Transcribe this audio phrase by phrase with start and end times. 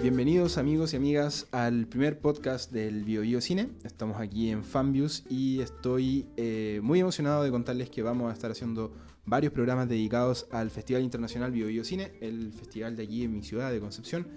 [0.00, 3.68] Bienvenidos amigos y amigas al primer podcast del Bio, Bio Cine.
[3.82, 8.52] Estamos aquí en Fanviews y estoy eh, muy emocionado de contarles que vamos a estar
[8.52, 8.92] haciendo
[9.26, 13.42] varios programas dedicados al Festival Internacional Bio, Bio Cine, el festival de allí en mi
[13.42, 14.28] ciudad de Concepción.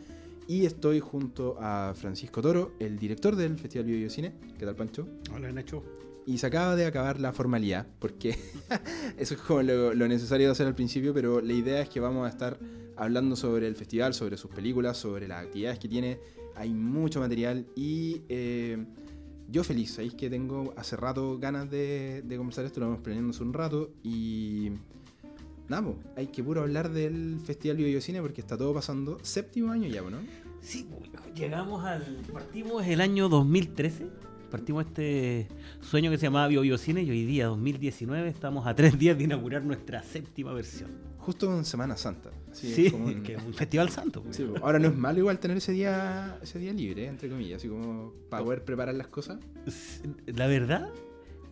[0.47, 4.33] Y estoy junto a Francisco Toro, el director del Festival Bio, Bio Cine.
[4.57, 5.07] ¿Qué tal, Pancho?
[5.31, 5.83] Hola, Nacho.
[6.25, 8.31] Y se acaba de acabar la formalidad, porque
[9.17, 11.99] eso es como lo, lo, necesario de hacer al principio, pero la idea es que
[11.99, 12.57] vamos a estar
[13.01, 16.19] hablando sobre el festival, sobre sus películas, sobre las actividades que tiene.
[16.55, 18.77] Hay mucho material y eh,
[19.49, 23.31] yo feliz, sabéis que tengo hace rato ganas de, de conversar esto, lo vamos planeando
[23.31, 24.71] hace un rato y
[25.67, 29.17] nada, po, hay que puro hablar del Festival Biocine porque está todo pasando.
[29.23, 30.19] Séptimo año ya, ¿no?
[30.61, 30.87] Sí,
[31.33, 32.03] llegamos al.
[32.31, 34.09] Partimos el año 2013
[34.51, 35.47] partimos este
[35.79, 39.17] sueño que se llamaba Bio, Bio Cine y hoy día, 2019, estamos a tres días
[39.17, 40.91] de inaugurar nuestra séptima versión.
[41.17, 42.29] Justo en Semana Santa.
[42.51, 43.23] Así sí, es como un...
[43.23, 44.23] que es un festival santo.
[44.31, 47.67] Sí, ahora no es malo igual tener ese día ese día libre, entre comillas, así
[47.67, 49.39] como para poder preparar las cosas.
[50.25, 50.89] La verdad,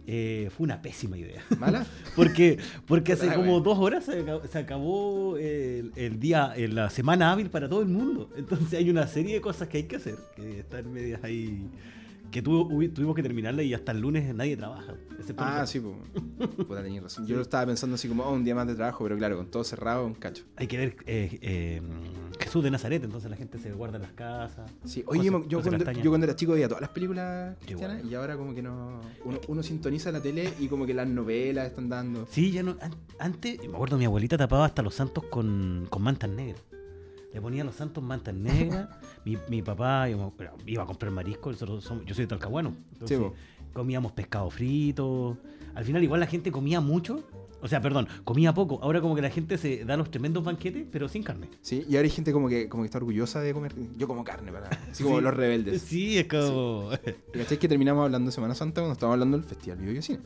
[0.07, 1.43] eh, fue una pésima idea.
[1.57, 1.85] ¿Mala?
[2.15, 7.31] porque porque hace como dos horas se acabó, se acabó el, el, día, la semana
[7.31, 8.29] hábil para todo el mundo.
[8.35, 11.69] Entonces hay una serie de cosas que hay que hacer, que están medias ahí
[12.31, 14.95] que tuvimos que terminarla y hasta el lunes nadie trabaja.
[15.37, 15.95] Ah, sí, pues.
[16.67, 17.27] Puta, tenías razón.
[17.27, 19.47] Yo lo estaba pensando así como, oh, un día más de trabajo, pero claro, con
[19.47, 20.43] todo cerrado, un cacho.
[20.55, 21.81] Hay que ver eh, eh,
[22.39, 24.71] Jesús de Nazaret, entonces la gente se guarda en las casas.
[24.85, 28.37] Sí, oye, yo, cuando, yo, cuando, era chico veía todas las películas cristianas y ahora
[28.37, 29.01] como que no.
[29.25, 32.27] Uno, uno, sintoniza la tele y como que las novelas están dando.
[32.31, 32.77] Sí, ya no.
[33.19, 36.61] Antes, me acuerdo, mi abuelita tapaba hasta los santos con, con mantas negras
[37.33, 38.89] le ponía los santos mantas negras.
[39.25, 42.75] mi, mi, papá iba a comprar marisco, yo soy de Talcahuano.
[42.93, 43.19] Entonces,
[43.73, 45.37] comíamos pescado frito.
[45.75, 47.23] Al final, igual la gente comía mucho.
[47.61, 48.79] O sea, perdón, comía poco.
[48.81, 51.49] Ahora como que la gente se da los tremendos banquetes, pero sin carne.
[51.61, 53.75] Sí, y ahora hay gente como que, como que está orgullosa de comer.
[53.97, 54.71] Yo como carne, ¿verdad?
[54.89, 55.81] Así como los rebeldes.
[55.89, 56.91] Sí, es como.
[57.47, 57.57] Sí.
[57.59, 60.19] que terminamos hablando de Semana Santa cuando estábamos hablando del Festival Bio Cine?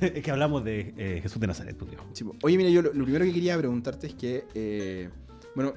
[0.00, 3.04] es que hablamos de eh, Jesús de Nazaret, pues, sí, Oye, mira, yo lo, lo,
[3.04, 4.44] primero que quería preguntarte es que.
[4.54, 5.10] Eh,
[5.54, 5.74] bueno,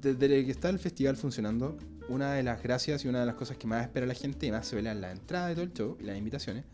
[0.00, 1.76] desde que está el festival funcionando,
[2.08, 4.50] una de las gracias y una de las cosas que más espera la gente y
[4.50, 6.64] más se ve en la entrada de todo el show y las invitaciones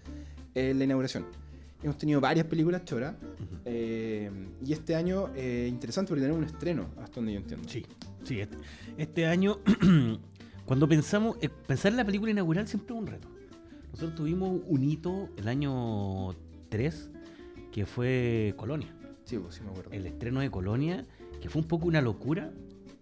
[0.55, 1.27] es la inauguración.
[1.83, 3.15] Hemos tenido varias películas choras
[3.65, 4.31] eh,
[4.65, 7.69] y este año eh, interesante porque tenemos un estreno, hasta donde yo entiendo.
[7.69, 7.87] Sí,
[8.25, 8.56] sí, este,
[8.99, 9.60] este año,
[10.66, 13.28] cuando pensamos, eh, pensar en la película inaugural siempre es un reto.
[13.93, 16.34] Nosotros tuvimos un hito el año
[16.69, 17.10] 3
[17.72, 18.94] que fue Colonia.
[19.25, 19.91] Sí, pues sí me acuerdo.
[19.93, 21.06] El estreno de Colonia,
[21.41, 22.53] que fue un poco una locura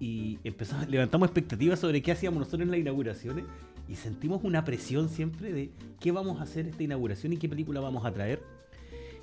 [0.01, 3.45] y empezamos, levantamos expectativas sobre qué hacíamos nosotros en las inauguraciones
[3.89, 5.71] y sentimos una presión siempre de
[6.01, 8.43] qué vamos a hacer esta inauguración y qué película vamos a traer.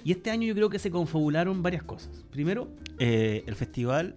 [0.03, 2.25] Y este año yo creo que se confabularon varias cosas.
[2.31, 2.69] Primero,
[2.99, 4.15] eh, el festival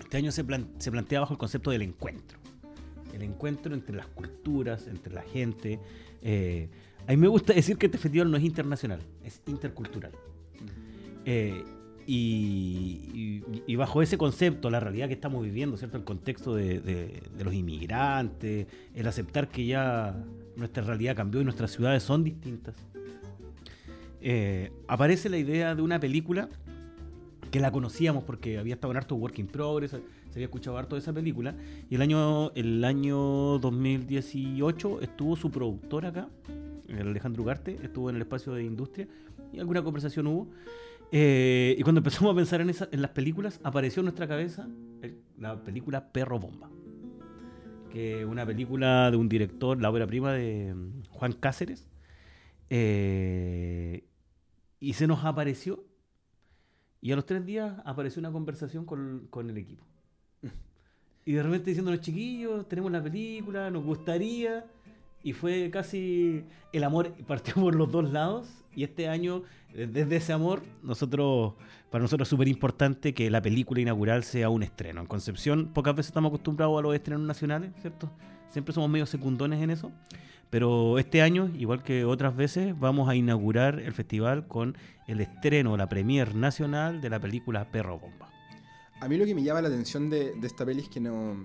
[0.00, 0.44] este año se,
[0.78, 2.38] se plantea bajo el concepto del encuentro.
[3.14, 5.78] El encuentro entre las culturas, entre la gente.
[6.22, 6.68] Eh,
[7.06, 10.12] a mí me gusta decir que este festival no es internacional, es intercultural.
[11.24, 11.62] Eh,
[12.10, 15.98] y, bajo ese concepto, la realidad que estamos viviendo, ¿cierto?
[15.98, 20.16] El contexto de, los inmigrantes, el aceptar que ya
[20.56, 22.74] nuestra realidad cambió y nuestras ciudades son distintas.
[24.22, 26.48] Eh, aparece la idea de una película
[27.50, 29.98] que la conocíamos porque había estado en harto Work in Progress, se
[30.32, 31.54] había escuchado harto de esa película.
[31.90, 36.28] Y el año, el año 2018 estuvo su productor acá,
[36.88, 39.06] Alejandro Ugarte, estuvo en el espacio de industria
[39.52, 40.48] y alguna conversación hubo.
[41.10, 44.68] Eh, y cuando empezamos a pensar en, en, las películas, apareció en nuestra cabeza
[45.38, 46.70] la película Perro Bomba.
[47.90, 51.88] Que es una película de un director, la obra prima de mm, Juan Cáceres.
[52.70, 54.04] Eh,
[54.80, 55.84] y se nos apareció.
[57.00, 59.86] Y a los tres días apareció una conversación con, con el equipo.
[61.24, 64.64] Y de repente diciéndonos, chiquillos, tenemos la película, nos gustaría.
[65.28, 68.48] Y fue casi el amor partió por los dos lados.
[68.74, 69.42] Y este año
[69.74, 71.52] desde ese amor, nosotros,
[71.90, 75.02] para nosotros es súper importante que la película inaugural sea un estreno.
[75.02, 78.10] En Concepción, pocas veces estamos acostumbrados a los estrenos nacionales, ¿cierto?
[78.48, 79.92] Siempre somos medio secundones en eso.
[80.48, 85.76] Pero este año, igual que otras veces, vamos a inaugurar el festival con el estreno,
[85.76, 88.30] la premier nacional de la película Perro Bomba.
[89.00, 91.36] A mí lo que me llama la atención de, de esta peli es que no,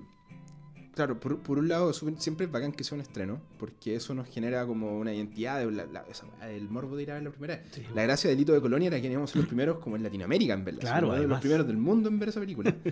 [0.94, 4.66] claro, por, un lado siempre es bacán que sea un estreno, porque eso nos genera
[4.66, 7.64] como una identidad, de el morbo de ir a ver la primera.
[7.94, 10.04] La gracia del hito de Colonia era que íbamos a ser los primeros como en
[10.04, 10.82] Latinoamérica en verla.
[10.82, 12.74] Claro, los primeros del mundo en ver esa película.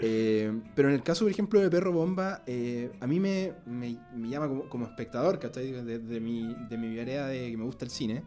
[0.00, 3.96] Eh, pero en el caso, por ejemplo, de Perro Bomba, eh, a mí me, me,
[4.28, 5.70] llama como, espectador, ¿cachai?
[5.70, 8.24] De, mi, de mi área de que me gusta el cine.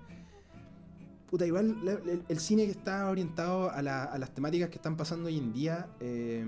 [1.29, 1.75] Puta, igual
[2.29, 5.88] el, cine que está orientado a, las temáticas que están pasando hoy en día...
[6.00, 6.45] Eh,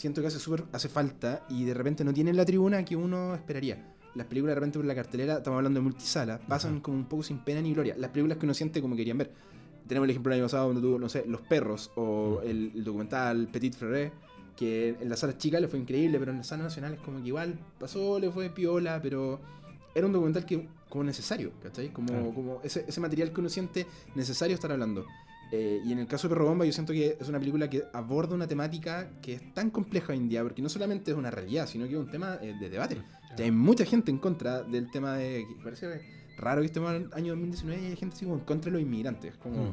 [0.00, 3.34] siento que hace, súper hace falta y de repente no tienen la tribuna que uno
[3.34, 3.94] esperaría.
[4.14, 6.82] Las películas de repente por la cartelera, estamos hablando de multisala, pasan Ajá.
[6.82, 7.94] como un poco sin pena ni gloria.
[7.98, 9.30] Las películas que uno siente como querían ver.
[9.86, 12.82] Tenemos el ejemplo del año pasado donde tuvo, no sé, Los Perros o el, el
[12.84, 14.10] documental Petit Frere,
[14.56, 17.28] que en las salas chicas le fue increíble, pero en las salas nacionales como que
[17.28, 19.40] igual pasó, le fue piola, pero
[19.94, 21.90] era un documental que como necesario, ¿cachai?
[21.92, 22.32] Como, Claro.
[22.34, 25.04] como ese, ese material que uno siente necesario estar hablando.
[25.52, 27.82] Eh, y en el caso de Perro Bomba yo siento que es una película que
[27.92, 31.30] aborda una temática que es tan compleja hoy en día, porque no solamente es una
[31.30, 32.96] realidad, sino que es un tema eh, de debate.
[33.38, 35.46] Hay mucha gente en contra del tema de...
[35.64, 36.02] parece
[36.38, 38.78] raro que estemos en el año 2019 y hay gente así como en contra de
[38.78, 39.32] los inmigrantes.
[39.32, 39.72] Es como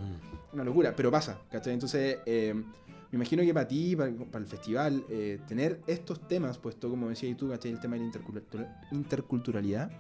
[0.54, 1.74] una locura, pero pasa, ¿cachai?
[1.74, 5.06] Entonces, eh, me imagino que para ti, para, para el festival,
[5.48, 7.72] tener estos temas, puesto como decías tú, ¿cachai?
[7.72, 9.92] El tema de la intercultura- interculturalidad,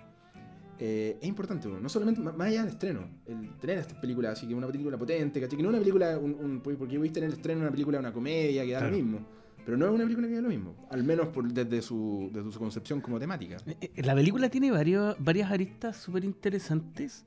[0.80, 4.54] eh, es importante, no solamente, más allá del estreno, el tener estas películas, así que
[4.56, 5.58] una película potente, ¿cachai?
[5.58, 8.64] Que no una película, un, un- porque viste en el estreno una película, una comedia,
[8.64, 8.96] que da Claro.
[8.96, 9.20] lo mismo.
[9.66, 12.52] Pero no es una película que da lo mismo, al menos por- desde, su, desde
[12.52, 13.58] su concepción como temática.
[13.66, 17.26] Eh, eh, La película tiene varios, varias aristas súper interesantes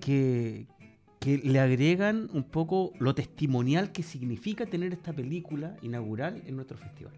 [0.00, 0.66] que,
[1.20, 6.76] que le agregan un poco lo testimonial que significa tener esta película inaugural en nuestro
[6.76, 7.14] festival.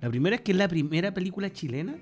[0.00, 1.96] La primera es que es la primera película chilena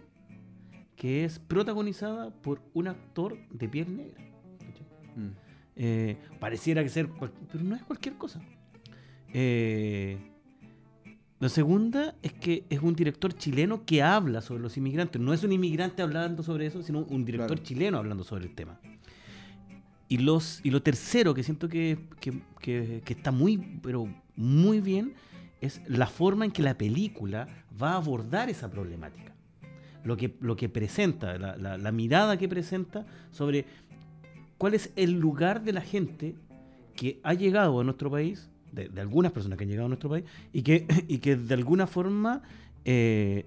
[0.97, 4.21] que es protagonizada por un actor de piel negra.
[5.15, 5.29] Mm.
[5.77, 8.41] Eh, pareciera que ser, pero no es cualquier cosa.
[9.33, 10.17] Eh,
[11.39, 15.21] la segunda es que es un director chileno que habla sobre los inmigrantes.
[15.21, 17.63] No es un inmigrante hablando sobre eso, sino un director Claro.
[17.63, 18.81] chileno hablando sobre el tema.
[20.09, 24.81] Y, los, y lo tercero que siento que, que- que- que está muy, pero muy
[24.81, 25.13] bien,
[25.61, 27.49] es la forma en que la película
[27.81, 29.35] va a abordar esa problemática.
[30.07, 33.65] Lo que, lo que presenta, la, la- la mirada que presenta sobre
[34.57, 36.35] cuál es el lugar de la gente
[36.95, 40.09] que ha llegado a nuestro país, de, de algunas personas que han llegado a nuestro
[40.09, 42.43] país, y que, y que de alguna forma
[42.85, 43.47] eh,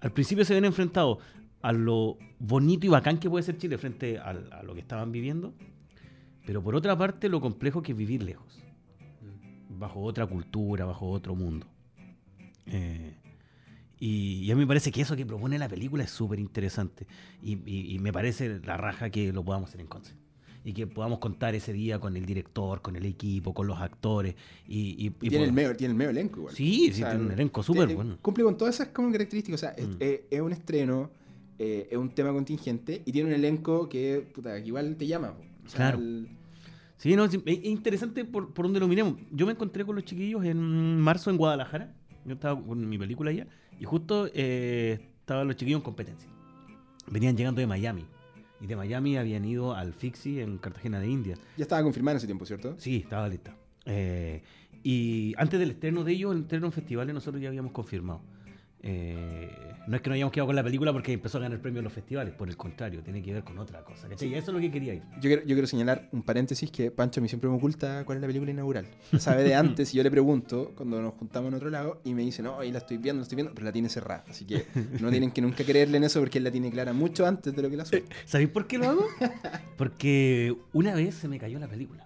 [0.00, 1.18] al principio se ven enfrentados
[1.62, 5.54] a lo bonito y bacán que puede ser Chile frente a lo que estaban viviendo,
[6.44, 8.60] pero por otra parte lo complejo que es vivir lejos,
[9.70, 11.66] bajo otra cultura, bajo otro mundo.
[12.66, 13.14] Eh,
[13.98, 17.06] y, y a mí me parece que eso que propone la película es súper interesante.
[17.42, 20.14] Y, y- y me parece la raja que lo podamos hacer en Conce.
[20.64, 24.34] Y que podamos contar ese día con el director, con el equipo, con los actores.
[24.66, 26.54] Y, tiene, el medio, tiene el medio elenco igual.
[26.54, 28.18] Sí, O sí, sea, tiene un elenco súper bueno.
[28.20, 29.60] Cumple con todas esas como características.
[29.60, 29.96] O sea, es, Mm.
[30.30, 31.10] es un estreno,
[31.60, 35.34] eh, es un tema contingente y tiene un elenco que, puta, que igual te llama.
[35.34, 35.42] po.
[35.64, 35.98] O sea, Claro.
[35.98, 36.28] el-
[36.98, 39.20] Sí, no, es es interesante por, por donde lo miremos.
[39.30, 41.94] Yo me encontré con los chiquillos en marzo en Guadalajara.
[42.24, 43.46] Yo estaba con mi película allá.
[43.78, 46.28] Y justo eh, estaban los chiquillos en competencia.
[47.08, 48.06] Venían llegando de Miami.
[48.60, 51.36] Y de Miami habían ido al Fixie en Cartagena de India.
[51.56, 52.74] ya estaba confirmado en ese tiempo, ¿cierto?
[52.78, 53.54] Sí, estaba lista.
[53.84, 54.42] Eh,
[54.82, 58.22] y antes del estreno de ellos, el estreno en festivales, nosotros ya habíamos confirmado.
[58.82, 59.50] Eh,
[59.86, 61.84] no es que no hayamos quedado con la película porque empezó a ganar premios en
[61.84, 64.08] los festivales, por el contrario, tiene que ver con otra cosa.
[64.08, 64.28] ¿cachai?
[64.28, 65.02] Y eso es lo que quería ir.
[65.14, 68.18] Yo quiero, yo quiero señalar un paréntesis que Pancho a mí siempre me oculta cuál
[68.18, 68.86] es la película inaugural.
[69.18, 72.22] Sabe de antes y yo le pregunto cuando nos juntamos en otro lado y me
[72.22, 74.24] dice, no, ahí la estoy viendo, la estoy viendo, pero la tiene cerrada.
[74.28, 74.66] Así que
[75.00, 77.62] no tienen que nunca creerle en eso porque él la tiene clara mucho antes de
[77.62, 78.04] lo que la sube.
[78.24, 79.04] ¿Sabéis por qué lo hago?
[79.76, 82.05] Porque una vez se me cayó la película.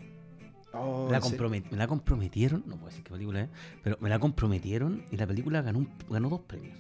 [0.73, 3.49] Oh, me la comprometieron, no puedo decir qué película es,
[3.83, 6.77] pero me la comprometieron y la película ganó, un- ganó dos premios.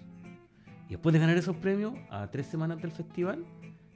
[0.88, 3.44] Y después de ganar esos premios, a tres semanas del festival,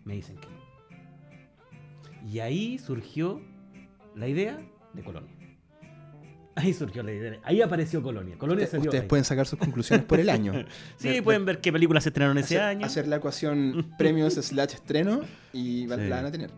[0.05, 2.29] me dicen que no.
[2.31, 3.41] Y ahí surgió
[4.15, 4.59] la idea
[4.95, 5.31] de Colonia.
[6.57, 7.41] Ahí surgió la idea.
[7.43, 8.39] Ahí apareció Colonia.
[8.39, 9.09] Colonia Usted- ustedes ahí.
[9.09, 10.53] pueden sacar sus conclusiones por el año.
[10.97, 12.87] Sí, Ver- pueden ver qué películas se estrenaron ese año.
[12.87, 15.23] hacer la ecuación premios slash estreno
[15.53, 15.87] y Sí.
[15.89, 16.51] la van a tener.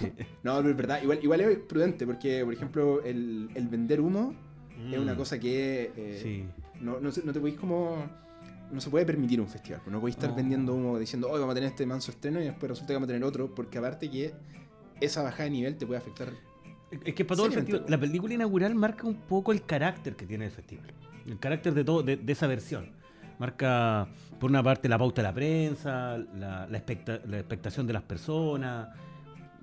[0.42, 4.34] no, pero es verdad, igual, igual es prudente porque, por ejemplo, el, el vender humo
[4.90, 6.44] es una Mm, cosa que eh, Sí.
[6.80, 8.24] no, no, no te podéis como...
[8.72, 10.36] No se puede permitir un festival, pues no podéis estar No.
[10.36, 13.08] vendiendo humo diciendo, hoy vamos a tener este manso estreno y después resulta que vamos
[13.08, 14.32] a tener otro, porque aparte que
[15.00, 16.30] esa bajada de nivel te puede afectar.
[17.04, 17.90] Es que para todo el festival, po.
[17.90, 20.86] la película inaugural marca un poco el carácter que tiene el festival.
[21.26, 22.90] El carácter de todo, de, de esa versión.
[23.38, 24.08] Marca,
[24.40, 28.02] por una parte, la pauta de la prensa, la, la expecta- la expectación de las
[28.02, 28.88] personas.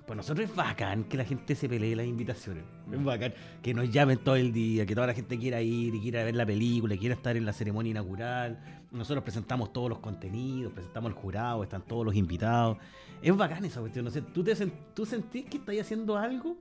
[0.06, 2.64] Pues nosotros es bacán que la gente se pelee las invitaciones.
[2.90, 3.32] Es bacán
[3.62, 6.34] que nos llamen todo el día, que toda la gente quiera ir y quiera ver
[6.34, 8.84] la película, y quiera estar en la ceremonia inaugural.
[8.90, 12.78] Nosotros presentamos todos los contenidos, presentamos al jurado, están todos los invitados.
[13.22, 14.04] Es bacán esa cuestión.
[14.04, 14.54] No sé, ¿tú, te
[14.94, 16.56] tú sentís que estás haciendo algo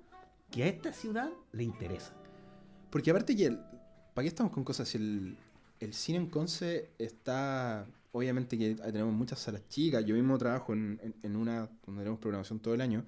[0.52, 2.14] que a esta ciudad le interesa.
[2.92, 3.60] Porque aparte que, el-
[4.14, 4.88] ¿para qué estamos con cosas?
[4.88, 5.36] Si el,
[5.80, 11.00] el cine en Conce está, obviamente que tenemos muchas salas chicas, yo mismo trabajo en,
[11.02, 13.04] en- en una donde tenemos programación todo el año,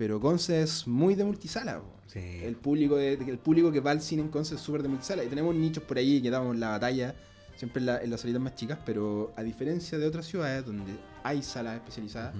[0.00, 1.82] pero Conce es muy de multisala.
[2.06, 2.20] Sí.
[2.42, 5.22] El público, de, el público que va al cine en Conce es súper de multisala.
[5.22, 7.14] Y tenemos nichos por ahí que damos la batalla.
[7.56, 10.92] siempre en, la- en las salidas más chicas, pero a diferencia de otras ciudades donde
[11.22, 12.38] hay salas especializadas, Mm.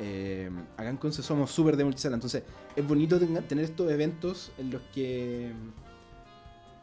[0.00, 2.42] eh, acá en Conce somos súper de multisala, entonces
[2.74, 5.52] es bonito tener estos eventos en los que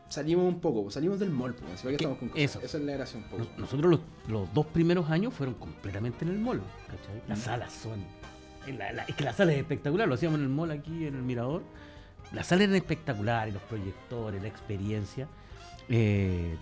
[0.08, 2.62] salimos un poco, salimos del mall, pues, así que Que estamos con eso.
[2.64, 3.40] Esa es la gracia un poco.
[3.44, 4.00] Nos- Nosotros los,
[4.30, 7.22] los dos primeros años fueron completamente en el mall, ¿cachai?
[7.28, 7.42] Las Mm.
[7.42, 8.00] salas son...
[8.68, 11.06] en la- la- es que la sala es espectacular, lo hacíamos en el mall aquí
[11.08, 11.64] en el Mirador.
[12.32, 15.28] Las salas eran espectaculares, los proyectores, la experiencia.
[15.90, 16.56] eh,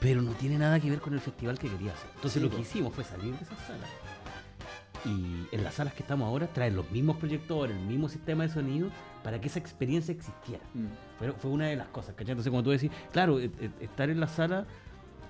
[0.00, 2.08] pero no tiene nada que ver con el festival que quería hacer.
[2.16, 3.88] Entonces Sí, lo que hicimos fue salir de esas salas.
[5.04, 8.48] Y en las salas que estamos ahora traen los mismos proyectores, el mismo sistema de
[8.48, 8.88] sonido
[9.22, 10.62] para que esa experiencia existiera.
[10.72, 10.86] Mm.
[11.18, 12.32] Fue, fue una de las cosas, ¿cachai?
[12.32, 14.66] Entonces, como tú decís, claro, e- e- estar en la sala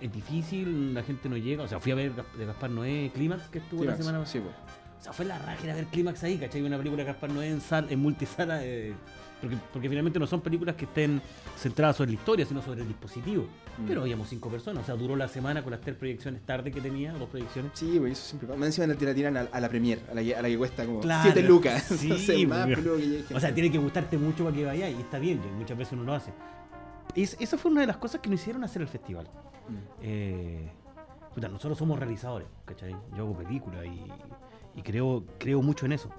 [0.00, 1.64] es difícil, la gente no llega.
[1.64, 4.56] O sea, fui a ver de Gaspar Noé Clímax, que estuvo la semana sí, pasada.
[4.64, 4.84] pues.
[5.04, 6.62] O sea, fue la raja ir a ver Clímax ahí, ¿cachai?
[6.62, 8.64] Una película de Gaspar Noé en, sal, en multisala.
[8.64, 8.94] eh,
[9.38, 11.20] porque, porque finalmente no son películas que estén
[11.58, 13.42] centradas sobre la historia, sino sobre el dispositivo.
[13.76, 13.87] Mm.
[13.87, 16.80] Pero habíamos cinco personas, o sea, duró la semana con las tres proyecciones tarde que
[16.80, 17.73] tenía, dos proyecciones.
[17.75, 18.58] Sí, pues eso siempre pasa.
[18.58, 20.87] Más encima la tiran a, a la premier, a la, que, a la que cuesta
[20.87, 21.82] como Claro, 7 lucas.
[21.82, 25.18] sí, Entonces, más que O sea, tiene que gustarte mucho para que vayas y está
[25.18, 26.32] bien, muchas veces uno lo hace.
[27.14, 29.26] Es- esa fue una de las cosas que nos hicieron hacer el festival.
[29.68, 29.75] Mm.
[30.00, 30.70] Eh,
[31.34, 32.92] puta, nosotros somos realizadores, ¿cachai?
[33.14, 34.06] Yo hago películas y,
[34.76, 36.11] y creo, creo mucho en eso.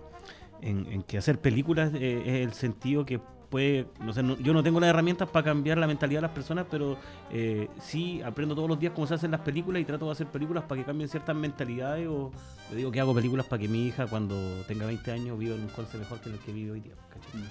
[0.62, 3.19] En, en que hacer películas eh, es el sentido que
[3.50, 3.88] puede.
[4.00, 6.65] No sé, no- yo no tengo las herramientas para cambiar la mentalidad de las personas,
[6.71, 6.97] pero
[7.31, 10.27] eh, sí aprendo todos los días cómo se hacen las películas y trato de hacer
[10.27, 12.07] películas para que cambien ciertas mentalidades.
[12.07, 12.31] O
[12.71, 14.35] yo digo que hago películas para que mi hija, cuando
[14.67, 16.93] tenga 20 años, viva en un conce mejor que en el que vive hoy día.
[17.33, 17.43] Mm.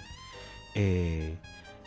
[0.77, 1.37] Eh,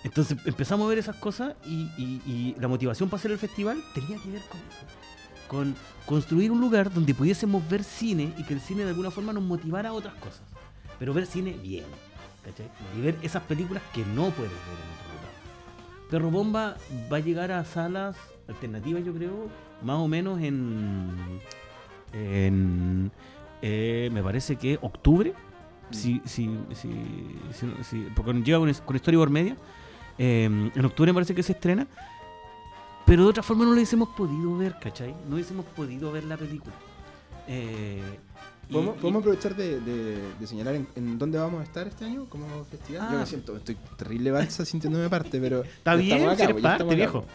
[0.04, 3.82] entonces empezamos a ver esas cosas y, y- y la motivación para hacer el festival
[3.94, 4.86] tenía que ver con eso.
[5.48, 5.76] Con
[6.06, 9.44] construir un lugar donde pudiésemos ver cine y que el cine de alguna forma nos
[9.44, 10.42] motivara a otras cosas.
[11.00, 11.86] Pero ver cine bien.
[12.46, 12.70] ¿cachai?
[12.98, 16.10] Y ver esas películas que no puedes ver en otro lugar.
[16.10, 16.78] Perro Bomba
[17.12, 18.16] va a llegar a salas
[18.48, 19.48] alternativas, yo creo,
[19.84, 21.10] más o menos en.
[22.14, 23.12] en
[23.62, 25.34] eh, me parece que octubre.
[25.90, 26.90] Si, si, si,
[27.54, 29.56] si- si- porque llega con, con Storyboard Media.
[30.18, 31.88] Eh, en octubre me parece que se estrena.
[33.08, 35.16] Pero de otra forma no lo hubiésemos podido ver, ¿cachai?
[35.28, 36.76] No hubiésemos podido ver la película.
[37.48, 38.02] Eh,
[38.70, 42.04] ¿Podemos, y- podemos aprovechar de, de- de señalar en, en dónde vamos a estar este
[42.04, 43.10] año como festival?
[43.10, 43.20] Yo Ah.
[43.22, 45.64] me siento, estoy terrible balsa sintiéndome parte, pero.
[45.78, 47.26] Está bien, estamos si eres parte, estamos acá, viejo.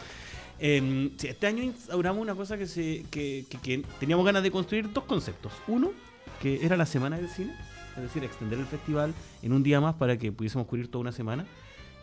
[0.59, 4.51] Eh, sí, este año instauramos una cosa que, se, que, que- que teníamos ganas de
[4.51, 5.51] construir dos conceptos.
[5.67, 5.91] Uno,
[6.39, 7.55] que era la semana del cine,
[7.97, 11.11] es decir, extender el festival en un día más para que pudiésemos cubrir toda una
[11.11, 11.45] semana.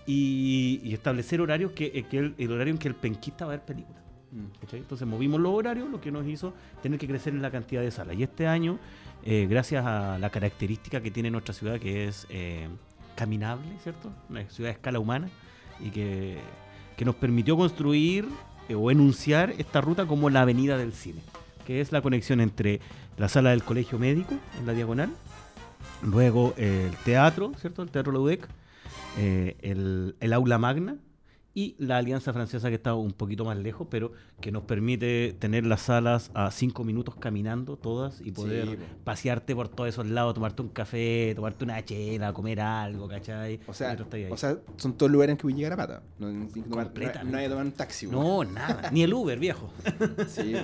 [0.07, 3.53] Y, y establecer horarios que, eh, que el, el horario en que el penquista va
[3.53, 4.03] a ver películas.
[4.33, 4.75] Mm.
[4.77, 7.91] Entonces movimos los horarios, lo que nos hizo tener que crecer en la cantidad de
[7.91, 8.17] salas.
[8.17, 8.79] Y este año,
[9.25, 12.69] eh, gracias a la característica que tiene nuestra ciudad, que es eh,
[13.15, 14.11] caminable, ¿cierto?
[14.29, 15.29] Una ciudad a escala humana,
[15.81, 16.39] y que,
[16.97, 18.27] que nos permitió construir
[18.69, 21.21] eh, o enunciar esta ruta como la avenida del cine,
[21.67, 22.81] que es la conexión entre
[23.19, 25.11] la sala del colegio médico, en la diagonal,
[26.03, 27.83] luego el teatro, ¿cierto?
[27.83, 28.49] El Teatro Laudec,
[29.19, 30.99] eh, el, el aula magna
[31.53, 35.67] y la Alianza Francesa que está un poquito más lejos, pero que nos permite tener
[35.67, 40.35] las salas a cinco minutos caminando todas y poder Sí, pasearte por todos esos lados,
[40.35, 43.59] tomarte un café, tomarte una chela, comer algo, ¿cachai?
[43.67, 43.97] O sea,
[44.31, 46.03] o son todos lugares en que voy a llegar a pata.
[46.19, 48.07] No, no, no, hay que tomar un taxi.
[48.07, 48.19] güey.
[48.19, 49.71] no, nada, ni el Uber, viejo.
[50.29, 50.55] Sí.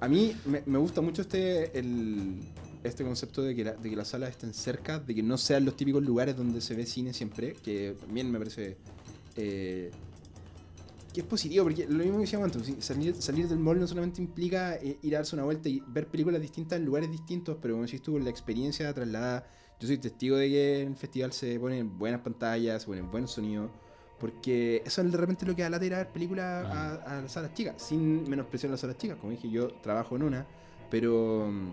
[0.00, 2.40] A mí me, me gusta mucho este el,
[2.88, 5.64] este concepto de que, la- de que las salas estén cerca, de que no sean
[5.64, 8.76] los típicos lugares donde se ve cine siempre, que también me parece
[9.36, 9.90] eh,
[11.12, 14.20] que es positivo, porque lo mismo que decíamos antes, salir, salir del mall no solamente
[14.20, 17.74] implica eh, ir a darse una vuelta y ver películas distintas en lugares distintos, pero
[17.74, 19.46] como decís tú, la experiencia trasladada,
[19.80, 23.28] yo soy testigo de que en el festival se ponen buenas pantallas, se ponen buen
[23.28, 23.70] sonido,
[24.20, 27.52] porque eso es de repente lo que da la ver películas a, a las salas
[27.54, 29.16] chicas, sin menospreciar las salas chicas.
[29.18, 30.46] Como dije, yo trabajo en una,
[30.90, 31.72] pero mm,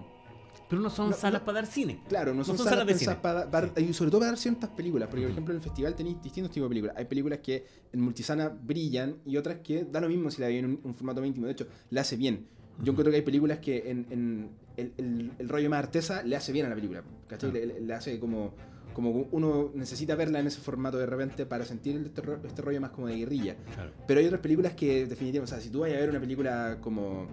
[0.73, 1.45] Pero no son No, salas no.
[1.45, 1.99] para dar cine.
[2.09, 3.15] claro, no son, son salas, salas de cine.
[3.21, 5.95] para dar, y sobre todo para dar ciertas películas, porque por ejemplo en el festival
[5.95, 6.95] tenéis distintos tipos de películas.
[6.97, 10.59] Hay películas que en multisana brillan y otras que da lo mismo si la veis
[10.63, 11.45] en un, un formato íntimo.
[11.45, 12.47] De hecho, la hace bien.
[12.81, 16.35] Yo encuentro que hay películas que en, en el, el- el rollo más artesa le
[16.35, 17.03] hace bien a la película.
[17.27, 17.51] ¿Cachai?
[17.51, 18.55] Le, le- le hace como,
[18.95, 22.89] como uno necesita verla en ese formato de repente para sentir este, este rollo más
[22.89, 23.55] como de guerrilla.
[23.75, 23.91] Claro.
[24.07, 26.79] Pero hay otras películas que definitivamente, o sea, si tú vas a ver una película
[26.81, 27.27] como,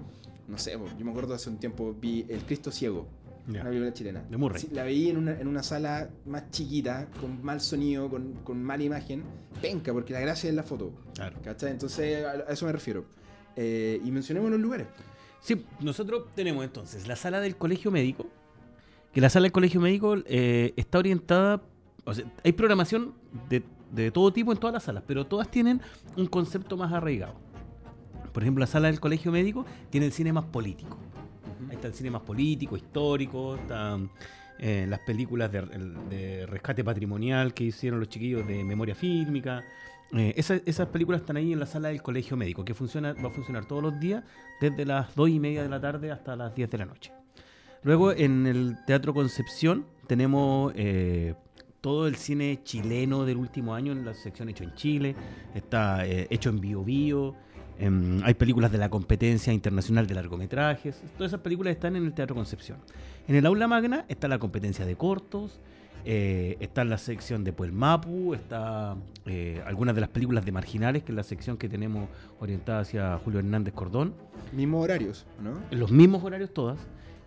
[0.46, 3.06] no sé, yo me acuerdo hace un tiempo vi El Cristo Ciego,
[3.46, 3.60] Ya.
[3.62, 4.22] una película chilena.
[4.28, 4.68] De Murray.
[4.72, 8.82] La veí en una, en una sala más chiquita, con mal sonido, con, con mala
[8.84, 9.24] imagen,
[9.60, 11.36] penca, porque la gracia es la foto, Claro.
[11.42, 11.70] ¿cachai?
[11.72, 13.04] Entonces a, a eso me refiero.
[13.56, 14.86] Eh, y mencionemos los lugares.
[15.40, 18.26] Sí, nosotros tenemos entonces la sala del colegio médico,
[19.12, 21.62] que la sala del colegio médico eh, está orientada,
[22.04, 23.14] o sea, hay programación
[23.48, 25.80] de, de todo tipo en todas las salas, pero todas tienen
[26.16, 27.34] un concepto más arraigado.
[28.32, 30.96] por ejemplo, la sala del colegio médico tiene el cine más político.
[31.68, 34.10] Ahí está el cine más político, histórico, están
[34.62, 39.64] eh, las películas de, rescate patrimonial que hicieron los chiquillos de memoria fílmica.
[40.12, 43.30] Eh, esas, películas están ahí en la sala del colegio médico, que funciona, va a
[43.30, 44.22] funcionar todos los días,
[44.60, 47.10] desde las 2 y media de la tarde hasta las 10 de la noche.
[47.84, 51.34] Luego en el Teatro Concepción tenemos eh,
[51.80, 55.16] todo el cine chileno del último año en la sección Hecho en Chile,
[55.54, 57.34] está hecho en Bio Bio,
[57.80, 62.12] eh, hay películas de la competencia internacional de largometrajes, todas esas películas están en el
[62.12, 62.78] Teatro Concepción.
[63.26, 65.60] En el aula magna está la competencia de cortos,
[66.04, 71.12] eh, está la sección de Puelmapu, está eh, algunas de las películas de Marginales, que
[71.12, 72.08] es la sección que tenemos
[72.38, 74.12] orientada hacia Julio Hernández Cordón.
[74.52, 75.52] Mismos horarios, ¿no?
[75.70, 76.78] Los mismos horarios todas.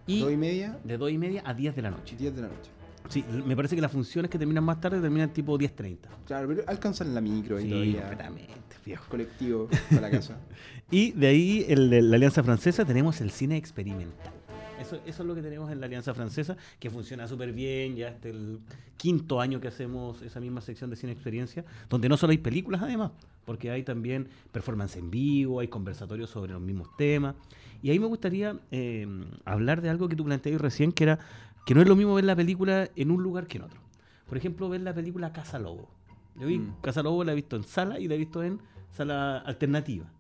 [0.05, 0.77] Y ¿Dos y media?
[0.83, 2.15] De 2 y media a 10 de la noche.
[2.15, 2.69] 10 de la noche.
[3.09, 5.97] Sí, me parece que las funciones que terminan más tarde terminan tipo 10.30.
[6.25, 7.99] Claro, pero alcanzan la micro y sí, todavía.
[7.99, 9.05] completamente, viejo.
[9.09, 10.37] Colectivo para la casa.
[10.91, 14.33] y de ahí, en la Alianza Francesa, tenemos el cine experimental.
[14.79, 18.09] Eso, eso, es lo que tenemos en la Alianza Francesa, que funciona súper bien, ya
[18.09, 18.59] este el
[18.97, 22.81] quinto año que hacemos esa misma sección de cine experiencia, donde no solo hay películas
[22.81, 23.11] además,
[23.45, 27.35] porque hay también performance en vivo, hay conversatorios sobre los mismos temas.
[27.81, 29.05] Y ahí me gustaría eh,
[29.45, 31.19] hablar de algo que tú planteabas recién, que era
[31.65, 33.79] que no es lo mismo ver la película en un lugar que en otro.
[34.27, 35.89] Por ejemplo, ver la película Casa Lobo.
[36.35, 36.75] Yo vi mm.
[36.81, 38.59] Casa Lobo, la he visto en sala y la he visto en
[38.91, 40.11] sala alternativa.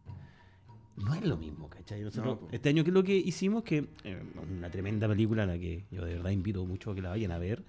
[0.95, 2.01] No es lo mismo, ¿cachai?
[2.01, 3.63] Nosotros, no, este año, que lo que hicimos?
[3.63, 4.23] Que eh,
[4.55, 7.31] una tremenda película, a la que yo de verdad invito mucho a que la vayan
[7.31, 7.63] a ver.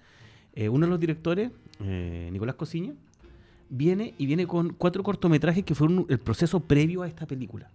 [0.53, 2.93] Eh, uno de los directores, eh, Nicolás Cosiña,
[3.69, 7.71] viene y viene con cuatro cortometrajes que fueron el proceso previo a esta película.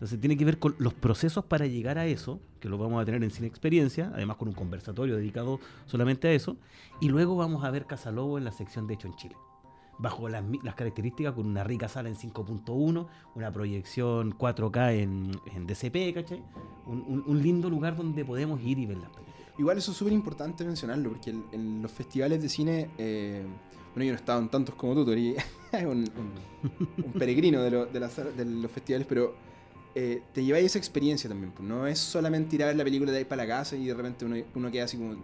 [0.00, 3.04] Entonces tiene que ver con los procesos para llegar a eso, que lo vamos a
[3.04, 6.56] tener en Cine Experiencia, además con un conversatorio dedicado solamente a eso.
[7.02, 9.36] Y luego vamos a ver Casalobo en la sección de Hecho en Chile
[9.98, 16.14] bajo las, las, características, con una rica sala en 5.1, una proyección 4K en, DCP,
[16.14, 16.42] ¿cachai?
[16.86, 19.36] Un, lindo lugar donde podemos ir y ver las películas.
[19.58, 23.44] Igual eso es súper importante mencionarlo, porque en los festivales de cine, eh,
[23.94, 25.34] bueno, yo no he en tantos como tú, Tori,
[25.84, 26.10] un,
[27.04, 29.34] un, peregrino de, lo, de, los festivales, pero
[29.94, 31.52] eh, te lleváis esa experiencia también.
[31.52, 33.86] Pues, no es solamente ir a ver la película de ahí para la casa y
[33.86, 35.16] de repente uno, uno queda así como,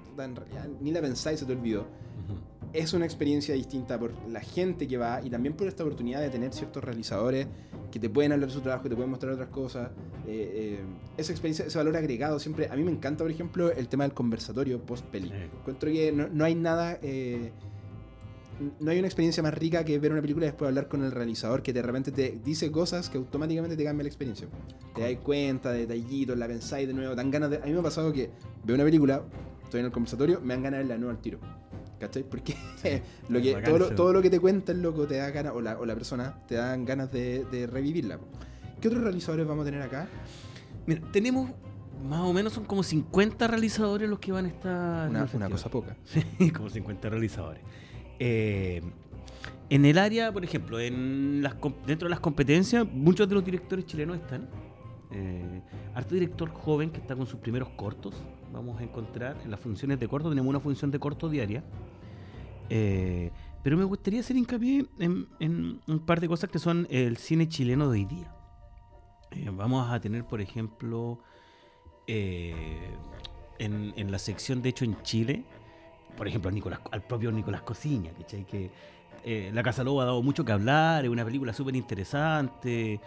[0.81, 1.83] ni la pensáis, se te olvidó.
[1.83, 5.83] Uh -huh es una experiencia distinta por la gente que va y también por esta
[5.83, 7.46] oportunidad de tener ciertos realizadores
[7.90, 9.90] que te pueden hablar de su trabajo, que te pueden mostrar otras cosas.
[10.26, 10.81] Eh, eh,
[11.16, 12.68] esa experiencia, ese valor agregado siempre.
[12.68, 15.33] A mí me encanta, por ejemplo, el tema del conversatorio post-peli.
[15.33, 16.98] Encuentro que no, no hay nada.
[18.81, 21.11] No hay una experiencia más rica que ver una película y después hablar con el
[21.11, 24.49] realizador que de repente te dice cosas que automáticamente te cambian la experiencia.
[24.95, 27.59] Te das cuenta de detallitos, la pensáis de nuevo, dan ganas de...
[27.59, 28.31] A mí me ha pasado que
[28.64, 29.23] veo una película,
[29.62, 31.38] estoy en el conversatorio, me dan ganas de verla de nuevo al tiro.
[32.01, 32.25] ¿Cachai?
[32.25, 35.31] Porque sí, lo que, todo, lo, todo, lo, que te cuenta el loco te da
[35.31, 38.19] ganas, o la, o la persona, te dan ganas de, de, revivirla.
[38.81, 40.07] ¿Qué otros realizadores vamos a tener acá?
[40.87, 41.51] Mira, tenemos
[42.05, 45.09] más o menos son como 50 realizadores los que van a estar.
[45.09, 45.97] Una, una cosa poca.
[46.05, 47.62] Sí, como 50 realizadores.
[48.18, 48.83] Eh,
[49.68, 54.48] en el área, por ejemplo, dentro de las competencias, muchos de los directores chilenos están.
[55.12, 55.62] Eh,
[55.94, 58.14] harto director joven que está con sus primeros cortos.
[58.52, 61.64] Vamos a encontrar en las funciones de corto, tenemos una función de corto diaria.
[62.68, 63.31] Eh,
[63.62, 67.48] pero me gustaría hacer hincapié en, en, un par de cosas que son el cine
[67.48, 68.33] chileno de hoy día.
[69.33, 71.20] Eh, vamos a tener, por ejemplo,
[72.07, 75.44] en, la sección de hecho en Chile,
[76.16, 78.12] por ejemplo, Nicolás, al propio Nicolás Cosiña,
[78.48, 78.70] que
[79.24, 83.00] eh, La Casa Lobo ha dado mucho que hablar, es una película súper interesante.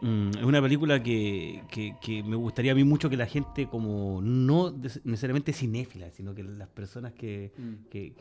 [0.00, 3.66] Mm, es una película que, que, que, me gustaría a mí mucho que la gente,
[3.66, 7.88] como no necesariamente cinéfila, sino que las personas que, mm.
[7.90, 8.12] que,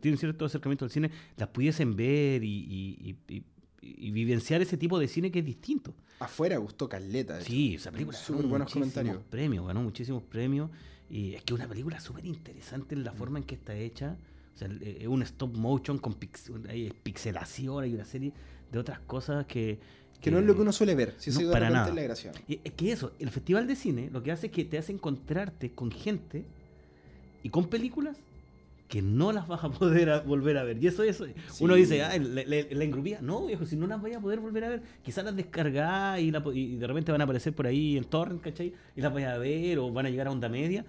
[0.00, 3.42] tienen cierto acercamiento al cine, las pudiesen ver y, y, y,
[3.80, 5.94] y, vivenciar ese tipo de cine que es distinto.
[6.20, 7.40] Afuera gustó Caleta.
[7.40, 8.16] Sí, esa película.
[8.16, 9.18] Súper buenos comentarios.
[9.30, 10.70] Premios, ganó muchísimos premios.
[11.10, 14.16] Y es que es una película súper interesante en la forma en que está hecha.
[14.54, 18.32] O sea, es un stop motion con pix, hay pixelación, hay una serie
[18.70, 19.78] de otras cosas que
[20.24, 21.92] que no es lo que uno suele ver, si no, para nada.
[21.92, 22.32] La gracia.
[22.48, 25.72] Es que eso, el festival de cine lo que hace es que te hace encontrarte
[25.72, 26.46] con gente
[27.42, 28.16] y con películas
[28.88, 30.82] que no las vas a poder a volver a ver.
[30.82, 31.64] Y eso, eso sí.
[31.64, 33.20] uno dice, ah, la, la, la, engrupía.
[33.20, 36.30] No, viejo, si no las vayas a poder volver a ver, quizás las descargás y,
[36.30, 38.74] la, y, de repente van a aparecer por ahí en torrent, ¿cachai?
[38.94, 40.84] Y las vayas a ver o van a llegar a onda media.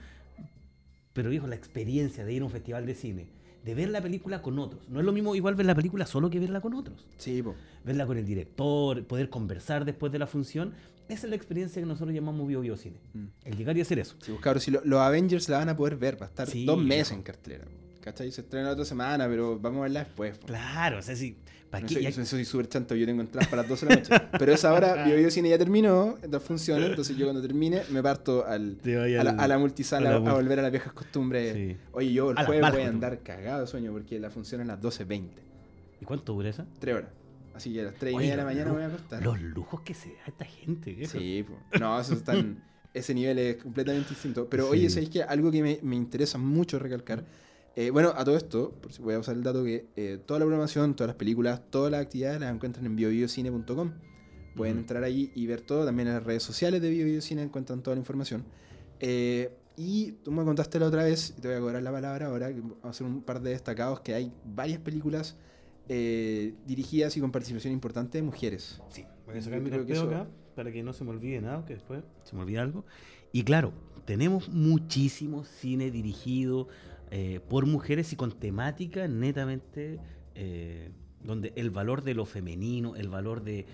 [1.14, 3.28] Pero, viejo, la experiencia de ir a un festival de cine
[3.66, 4.88] de ver la película con otros.
[4.90, 7.08] No es lo mismo igual ver la película solo que verla con otros.
[7.18, 7.56] Sí, po.
[7.84, 10.74] Verla con el director, poder conversar después de la función.
[11.10, 12.98] Esa es la experiencia que nosotros llamamos Bio Biocine.
[13.14, 13.26] Mm.
[13.44, 14.16] El llegar y hacer eso.
[14.22, 16.48] Sí, pues, cabrón, si lo, los Avengers la van a poder ver, va a estar
[16.48, 17.66] sí, dos meses en cartelera.
[18.06, 18.32] ¿Cachai?
[18.32, 20.38] Se estrena la otra semana, pero vamos a verla después.
[20.38, 20.48] po.
[20.48, 21.36] Claro, o sea, sí.
[21.70, 21.96] ¿para No qué?
[21.96, 24.14] soy, Ya- soy- soy súper chanto, yo tengo entradas para las 12 de la noche.
[24.40, 28.46] Pero esa hora, Bio Cine ya terminó, las funciones, entonces yo cuando termine me parto
[28.46, 31.54] al, a, la, a la multisala a a, la multi- volver a las viejas costumbres.
[31.54, 31.78] Sí.
[31.92, 34.70] Oye, yo el A jueves voy a andar cagado de sueño porque la función es
[34.70, 35.30] a las 12.20.
[36.00, 36.66] ¿Y cuánto dura esa?
[36.80, 37.10] Tres horas.
[37.56, 39.24] Así que a las 3 y media de la mañana me voy a acostar.
[39.24, 41.18] Los lujos que se da esta gente, viejo.
[41.18, 41.58] Sí, po.
[41.80, 42.62] no, eso está en-
[42.94, 44.48] ese nivel es completamente distinto.
[44.50, 44.72] Pero Sí.
[44.72, 47.26] oye, ¿sabéis que algo que me, me interesa mucho recalcar?
[47.76, 50.40] Eh, bueno, a todo esto, por si voy a usar el dato que eh, toda
[50.40, 53.92] la programación, todas las películas, todas las actividades las encuentran en biobiocine.com.
[54.56, 55.84] Pueden entrar ahí y ver todo.
[55.86, 58.46] También en las redes sociales de BioBiocine encuentran toda la información.
[59.02, 62.28] Eh, y tú me contaste la otra vez, y te voy a cobrar la palabra
[62.28, 65.36] ahora, que vamos a hacer un par de destacados, que hay varias películas
[65.90, 68.82] eh, dirigidas y con participación importante de mujeres.
[68.90, 71.10] Sí, voy a sacar mi creo que carpeo eso- acá para que no se me
[71.10, 72.86] olvide nada, que después se me olvide algo.
[73.34, 73.74] Y claro,
[74.06, 76.70] tenemos muchísimo cine dirigido
[77.12, 80.00] eh, por mujeres y con temática netamente
[80.34, 80.90] eh,
[81.22, 83.66] donde el valor de lo femenino, el valor de,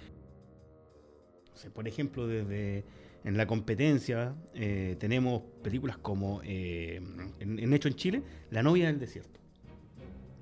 [1.73, 2.83] por ejemplo, desde
[3.23, 8.99] en la competencia eh, tenemos películas como en, en Hecho en Chile, La novia del
[8.99, 9.39] desierto.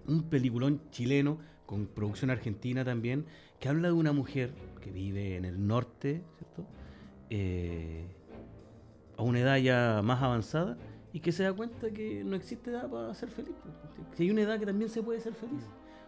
[0.08, 3.26] Un peliculón chileno con producción argentina también,
[3.60, 6.66] que habla de una mujer que vive en el norte, ¿cierto?
[9.18, 10.78] A una edad ya más avanzada
[11.14, 13.56] y que se da cuenta que no existe edad para ser feliz.
[13.64, 15.64] pues, Que hay una edad que también se puede ser feliz.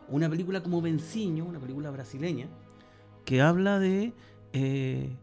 [0.09, 2.47] Una película como Venciño, una película brasileña,
[3.25, 4.13] que habla de
[4.53, 5.15] eh,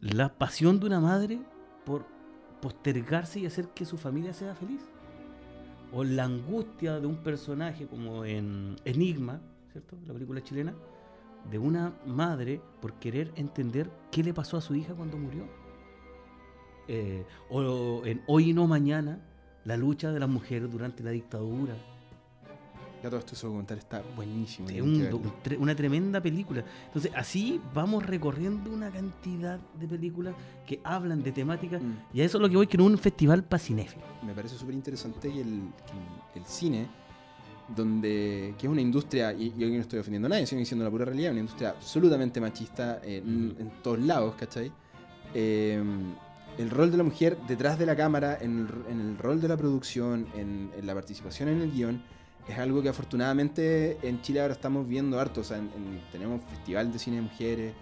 [0.00, 1.40] la pasión de una madre
[1.84, 2.06] por
[2.60, 4.82] postergarse y hacer que su familia sea feliz.
[5.92, 9.40] O la angustia de un personaje como en Enigma,
[9.72, 9.96] ¿cierto?
[10.06, 10.74] La película chilena,
[11.50, 15.44] de una madre por querer entender qué le pasó a su hija cuando murió.
[16.92, 19.20] Eh, o en Hoy y no mañana,
[19.64, 21.74] la lucha de las mujeres durante la dictadura.
[23.02, 24.68] Ya todo esto documental está buenísimo.
[24.68, 25.08] Es un
[25.58, 26.64] una tremenda película.
[26.86, 30.34] Entonces, así vamos recorriendo una cantidad de películas
[30.66, 31.80] que hablan de temáticas.
[31.80, 31.94] Mm.
[32.12, 33.62] Y a eso es lo que voy, que es un festival para
[34.26, 35.92] me parece súper interesante que, el, que
[36.38, 36.88] el- el cine,
[37.74, 40.84] donde, que es una industria, y yo aquí no estoy ofendiendo a nadie, estoy diciendo
[40.84, 43.60] la pura realidad, una industria absolutamente machista en, Ujú.
[43.62, 44.72] en todos lados, ¿cachai?
[45.32, 45.82] Eh,
[46.58, 49.48] el rol de la mujer detrás de la cámara, en el, en el rol de
[49.48, 52.02] la producción, en, en la participación en el guion,
[52.48, 55.40] es algo que afortunadamente en Chile ahora estamos viendo harto.
[55.40, 57.72] O sea, en- en- tenemos festival de cine de mujeres,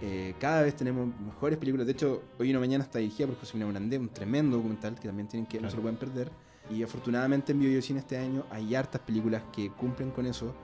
[0.00, 1.86] eh, cada vez tenemos mejores películas.
[1.86, 5.08] De hecho, hoy y no mañana está dirigida por Josefina Morandé, un tremendo documental que
[5.08, 6.30] también tienen que no se lo pueden perder.
[6.70, 10.54] Y afortunadamente en Biocine este año hay hartas películas que cumplen con eso.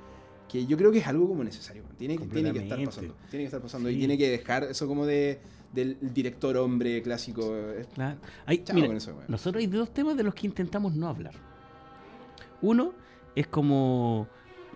[0.49, 1.83] Que yo creo que es algo como necesario.
[1.99, 3.15] Tiene, que- tiene que estar pasando.
[3.31, 3.91] Tiene que estar pasando.
[3.91, 5.41] Y tiene que dejar eso como de
[5.73, 7.55] del director hombre clásico.
[7.57, 8.19] Es- Claro.
[8.47, 11.35] Hay, mira, eso, nosotros hay dos temas de los que intentamos no hablar.
[12.61, 12.93] Uno
[13.35, 14.27] es como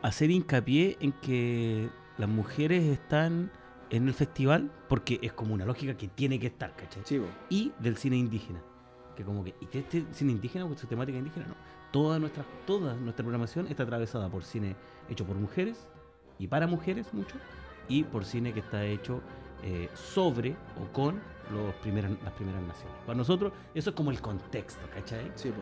[0.02, 3.50] hacer hincapié en que las mujeres están
[3.90, 7.02] en el festival porque es como una lógica que tiene que estar, ¿cachai?
[7.04, 8.60] Sí, y del cine indígena.
[9.16, 11.54] Que como que, y que este cine indígena, o su temática indígena, no.
[11.90, 14.74] Toda nuestra, toda nuestra programación está atravesada por cine
[15.10, 15.86] hecho por mujeres
[16.38, 17.36] y para mujeres mucho,
[17.88, 19.20] y por cine que está hecho
[19.62, 21.20] eh, sobre o con
[21.52, 22.94] los primeras, las primeras naciones.
[23.06, 25.30] Para nosotros, eso es como el contexto, ¿cachai?
[25.34, 25.60] Sí, po.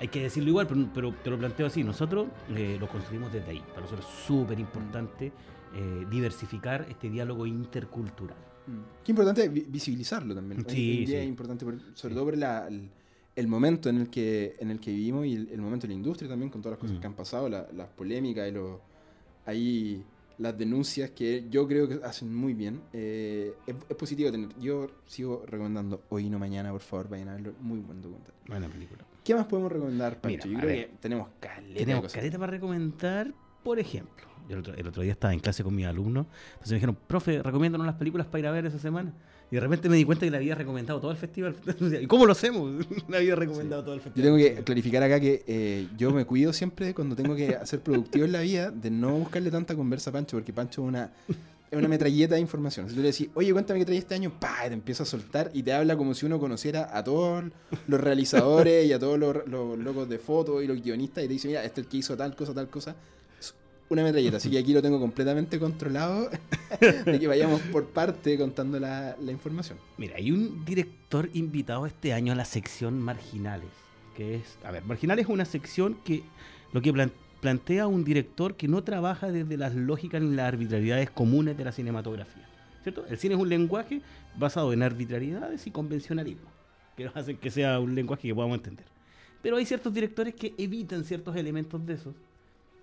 [0.00, 1.84] Hay que decirlo igual, pero, pero te lo planteo así.
[1.84, 3.62] Nosotros eh, lo construimos desde ahí.
[3.68, 5.32] Para nosotros es súper importante
[5.74, 8.36] eh, diversificar este diálogo intercultural.
[8.66, 9.04] Mm.
[9.04, 10.64] Qué importante vi- visibilizarlo también.
[10.68, 12.88] Sí, es importante, por- sobre todo por la- el,
[13.36, 15.94] el momento en el que en el que vivimos y el, el momento de la
[15.94, 17.00] industria también, con todas las cosas Mm.
[17.00, 18.78] que han pasado, la- las polémicas y los
[19.46, 20.04] ahí
[20.42, 22.82] las denuncias que yo creo que hacen muy bien.
[22.92, 24.48] Eh, es, es positivo tener.
[24.58, 27.54] Yo sigo recomendando hoy y no mañana, por favor, vayan a verlo.
[27.60, 28.34] Muy buen documental.
[28.48, 29.04] Buena película.
[29.22, 30.48] ¿Qué más podemos recomendar, Pancho?
[30.48, 30.90] Mira, yo creo ver.
[30.90, 34.26] que tenemos caleta Tenemos careta para recomendar, por ejemplo.
[34.48, 36.98] Yo el otro, el otro día estaba en clase con mis alumnos, entonces me dijeron,
[37.06, 39.12] profe, recomiéndanos las películas para ir a ver esa semana.
[39.52, 41.54] Y de repente me di cuenta que le había recomendado todo el festival.
[42.00, 42.72] ¿Y cómo lo hacemos?
[43.08, 44.24] Le había recomendado todo el Yo festival.
[44.24, 48.24] tengo que clarificar acá que eh, yo me cuido siempre cuando tengo que ser productivo
[48.24, 51.78] en la vida de no buscarle tanta conversa a Pancho, porque Pancho es una, es
[51.78, 52.88] una metralleta de información.
[52.88, 55.50] Si tú le decís, oye, cuéntame qué traí este año, pa, te empieza a soltar
[55.52, 57.44] y te habla como si uno conociera a todos
[57.88, 61.32] los realizadores y a todos los, los locos de fotos y los guionistas y te
[61.34, 62.96] dice, mira, este es el que hizo tal cosa, tal cosa.
[63.92, 66.30] Una metralleta, así que aquí lo tengo completamente controlado
[66.80, 69.76] de que vayamos por parte contando la, información.
[69.98, 73.68] Mira, hay un director invitado este año a la sección Marginales,
[74.16, 76.22] que es, a ver, Marginales es una sección que
[76.72, 81.10] lo que plan- plantea un director que no trabaja desde las lógicas ni las arbitrariedades
[81.10, 82.48] comunes de la cinematografía,
[82.82, 83.04] ¿cierto?
[83.10, 84.00] El cine es un lenguaje
[84.38, 86.48] basado en arbitrariedades y convencionalismo,
[86.96, 88.86] que nos hacen que sea un lenguaje que podamos entender.
[89.42, 92.14] Pero hay ciertos directores que evitan ciertos elementos de esos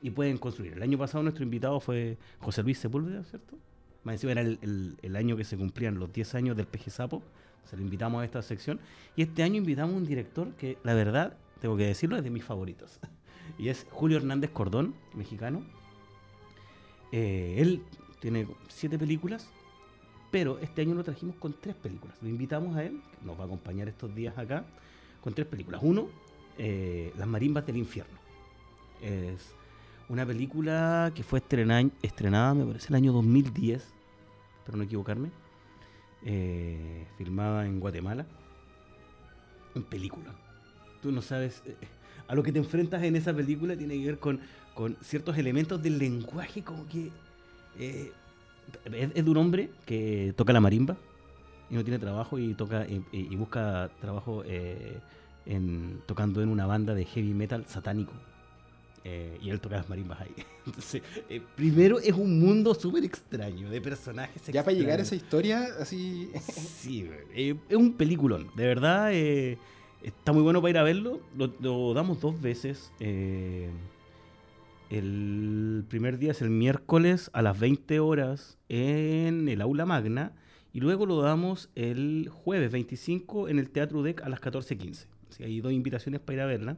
[0.02, 0.74] y pueden construir.
[0.74, 3.58] El año pasado nuestro invitado fue José Luis Sepúlveda, ¿cierto?
[4.04, 7.22] Más encima era el, el, año que se cumplían los 10 años del PG Sapo.
[7.66, 8.80] Se lo invitamos a esta sección.
[9.16, 12.30] Y este año invitamos a un director que, la verdad, tengo que decirlo, es de
[12.30, 13.00] mis favoritos.
[13.58, 15.64] y es Julio Hernández Cordón, mexicano.
[17.12, 17.84] Eh, él
[18.20, 19.50] tiene siete películas,
[20.32, 22.16] pero este año lo trajimos con tres películas.
[22.22, 24.66] Lo invitamos a él, que nos va a acompañar estos días acá,
[25.22, 25.82] con tres películas.
[25.84, 26.08] Uno,
[26.58, 28.18] eh, Las Marimbas del Infierno.
[29.02, 29.54] Es
[30.10, 33.88] una película que fue estrenada, me parece, el año 2010,
[34.58, 35.30] espero no equivocarme,
[36.26, 38.26] eh, filmada en Guatemala.
[39.76, 40.34] Un película.
[41.02, 41.76] Tú no sabes, eh,
[42.28, 44.40] a lo que te enfrentas en esa película tiene que ver con,
[44.74, 47.12] con ciertos elementos del lenguaje como que...
[47.78, 48.12] Eh,
[48.86, 50.96] es, de un hombre que toca la marimba
[51.72, 57.06] y no tiene trabajo y toca y, busca trabajo en, tocando en una banda de
[57.06, 58.14] heavy metal satánico
[59.04, 60.34] eh, y él toca las marimbas ahí.
[60.66, 64.42] Entonces, eh, primero es un mundo súper extraño de personajes.
[64.48, 66.30] Ya para llegar a esa historia, así.
[66.42, 68.50] sí, eh, es un peliculón.
[68.56, 71.22] De verdad, está muy bueno para ir a verlo.
[71.38, 72.92] Lo, damos dos veces.
[74.90, 80.34] el primer día es el miércoles a las 20 horas en el aula magna.
[80.72, 85.08] Y luego lo damos el jueves 25 en el Teatro UDEC a las 14.15.
[85.30, 86.78] Así hay dos invitaciones para ir a verla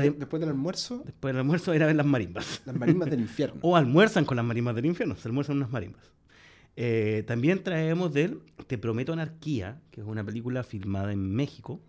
[0.00, 1.02] después del almuerzo.
[1.04, 2.62] Después del almuerzo ir a ver las marimbas.
[2.64, 3.60] Las marimbas del infierno.
[3.62, 6.12] o almuerzan con las marimbas del infierno, se almuerzan unas marimbas.
[6.76, 11.80] Eh, también traemos de Te Prometo Anarquía, que es una película filmada en México,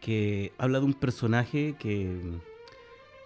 [0.00, 2.20] que habla de un personaje que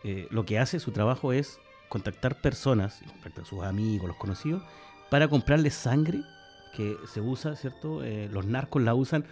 [0.05, 4.63] eh, lo que hace, su trabajo es contactar personas, contactar a sus amigos, los conocidos,
[5.11, 6.23] para comprarles sangre
[6.75, 8.03] que se usa, ¿cierto?
[8.03, 9.25] Eh, los narcos la usan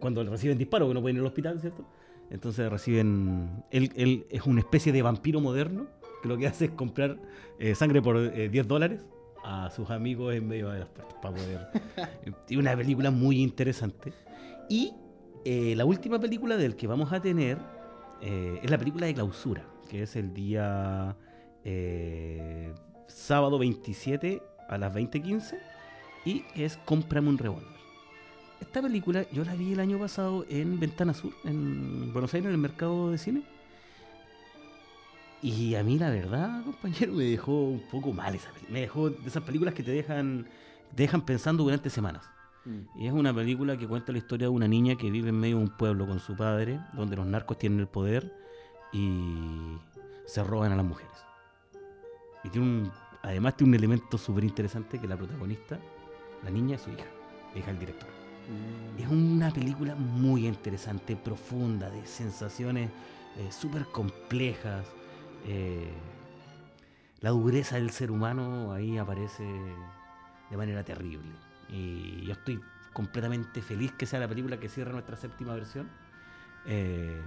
[0.00, 1.86] cuando reciben disparos, que no pueden ir al hospital, ¿cierto?
[2.30, 3.64] Entonces reciben.
[3.70, 5.86] Él, es una especie de vampiro moderno
[6.22, 7.18] que lo que hace es comprar
[7.58, 9.04] eh, sangre por 10 eh, dólares
[9.44, 11.68] a sus amigos en medio de las puertas para poder.
[12.46, 14.12] Tiene una película muy interesante.
[14.68, 14.92] Y
[15.44, 17.58] eh, la última película del que vamos a tener
[18.20, 21.16] es la película de clausura, que es el día
[23.06, 25.56] sábado 27 a las 20:15
[26.24, 27.77] y es Cómprame un revólver.
[28.60, 32.52] Esta película yo la vi el año pasado en Ventana Sur, en Buenos Aires, en
[32.52, 33.42] el mercado de cine.
[35.40, 38.72] Y a mí la verdad, compañero, me dejó un poco mal esa película.
[38.72, 40.46] Me dejó de esas películas que te dejan,
[40.94, 42.28] dejan pensando durante semanas.
[42.64, 43.00] Mm.
[43.00, 45.56] Y es una película que cuenta la historia de una niña que vive en medio
[45.56, 48.34] de un pueblo con su padre, donde los narcos tienen el poder
[48.92, 49.76] y
[50.26, 51.12] se roban a las mujeres.
[52.42, 52.92] Y tiene un,
[53.22, 55.78] además tiene un elemento súper interesante que la protagonista,
[56.42, 57.06] la niña, es su hija,
[57.54, 58.17] hija del director.
[58.98, 62.90] Es una película muy interesante, profunda, de sensaciones
[63.36, 64.86] eh, súper complejas.
[65.46, 65.92] Eh,
[67.20, 69.44] la dureza del ser humano ahí aparece
[70.50, 71.30] de manera terrible.
[71.68, 72.60] Y yo estoy
[72.92, 75.88] completamente feliz que sea la película que cierra nuestra séptima versión.
[76.66, 77.20] Eh,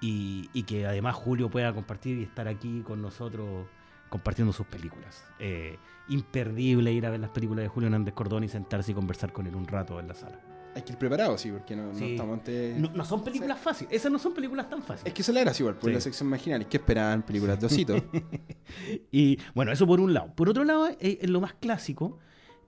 [0.00, 3.66] y, y, que además Julio pueda compartir y estar aquí con nosotros
[4.10, 5.24] compartiendo sus películas.
[5.38, 9.32] Eh, imperdible ir a ver las películas de Julio Hernández Cordón y sentarse y conversar
[9.32, 10.38] con él un rato en la sala.
[10.74, 12.40] Hay que ir preparado, sí, porque no, estamos
[12.94, 15.06] no, son películas fáciles, esas no son películas tan fáciles.
[15.06, 17.22] Es que eso la era igual, por la sección marginal, ¿qué esperaban?
[17.22, 17.96] Películas de osito.
[19.10, 20.32] y bueno, eso por un lado.
[20.34, 22.18] Por otro lado, eh, en lo más clásico,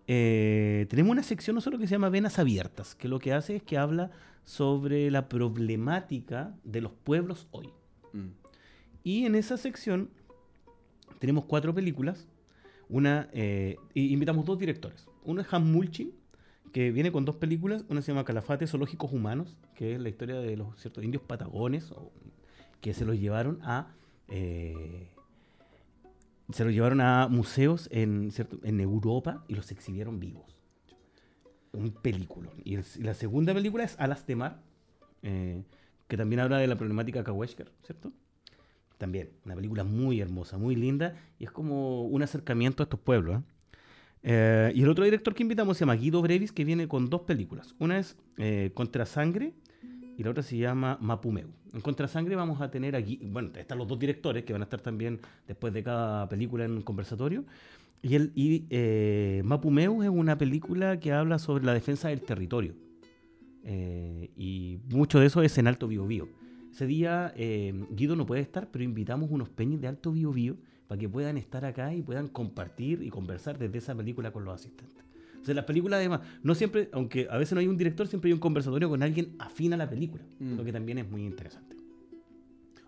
[0.08, 3.62] eh, tenemos una sección nosotros que se llama Venas Abiertas, que lo que hace es
[3.62, 4.10] que habla
[4.44, 7.72] sobre la problemática de los pueblos hoy.
[8.12, 8.30] Mm.
[9.04, 10.10] Y en esa sección
[11.22, 12.26] tenemos cuatro películas.
[12.88, 15.06] Una, eh, invitamos dos directores.
[15.22, 16.10] Uno es Hans Mulchin,
[16.72, 17.84] que viene con dos películas.
[17.88, 21.94] Una se llama Calafates Zoológicos Humanos, que es la historia de los ciertos indios patagones
[22.80, 23.94] que se los llevaron a
[24.26, 25.10] eh,
[26.52, 28.32] se los llevaron a museos en,
[28.64, 30.56] en Europa y los exhibieron vivos.
[31.70, 32.50] Un película.
[32.64, 34.60] Y, la segunda película es Alas de Mar,
[35.22, 35.62] eh,
[36.08, 38.12] que también habla de la problemática Kaweshker, ¿cierto?
[39.02, 43.40] También, una película muy hermosa, muy linda, y es como un acercamiento a estos pueblos.
[43.40, 43.42] ¿eh?
[44.22, 47.22] Eh, y el otro director que invitamos se llama Guido Brevis, que viene con dos
[47.22, 47.74] películas.
[47.80, 49.54] Una es eh, Contra Sangre
[50.16, 51.48] y la otra se llama Mapumeu.
[51.74, 54.66] En Contra Sangre vamos a tener aquí, bueno, están los dos directores que van a
[54.66, 57.44] estar también después de cada película en un conversatorio.
[58.02, 62.74] Y, el, y Mapumeu es una película que habla sobre la defensa del territorio.
[63.64, 66.41] y mucho de eso es en Alto Biobío.
[66.72, 70.56] Ese día eh, Guido no puede estar, pero invitamos unos peñas de alto bio bio
[70.88, 74.54] para que puedan estar acá y puedan compartir y conversar desde esa película con los
[74.54, 75.04] asistentes.
[75.40, 78.28] O sea, las películas además, no siempre, aunque a veces no hay un director, siempre
[78.28, 80.56] hay un conversatorio con alguien afín a la película, mm.
[80.56, 81.76] lo que también es muy interesante.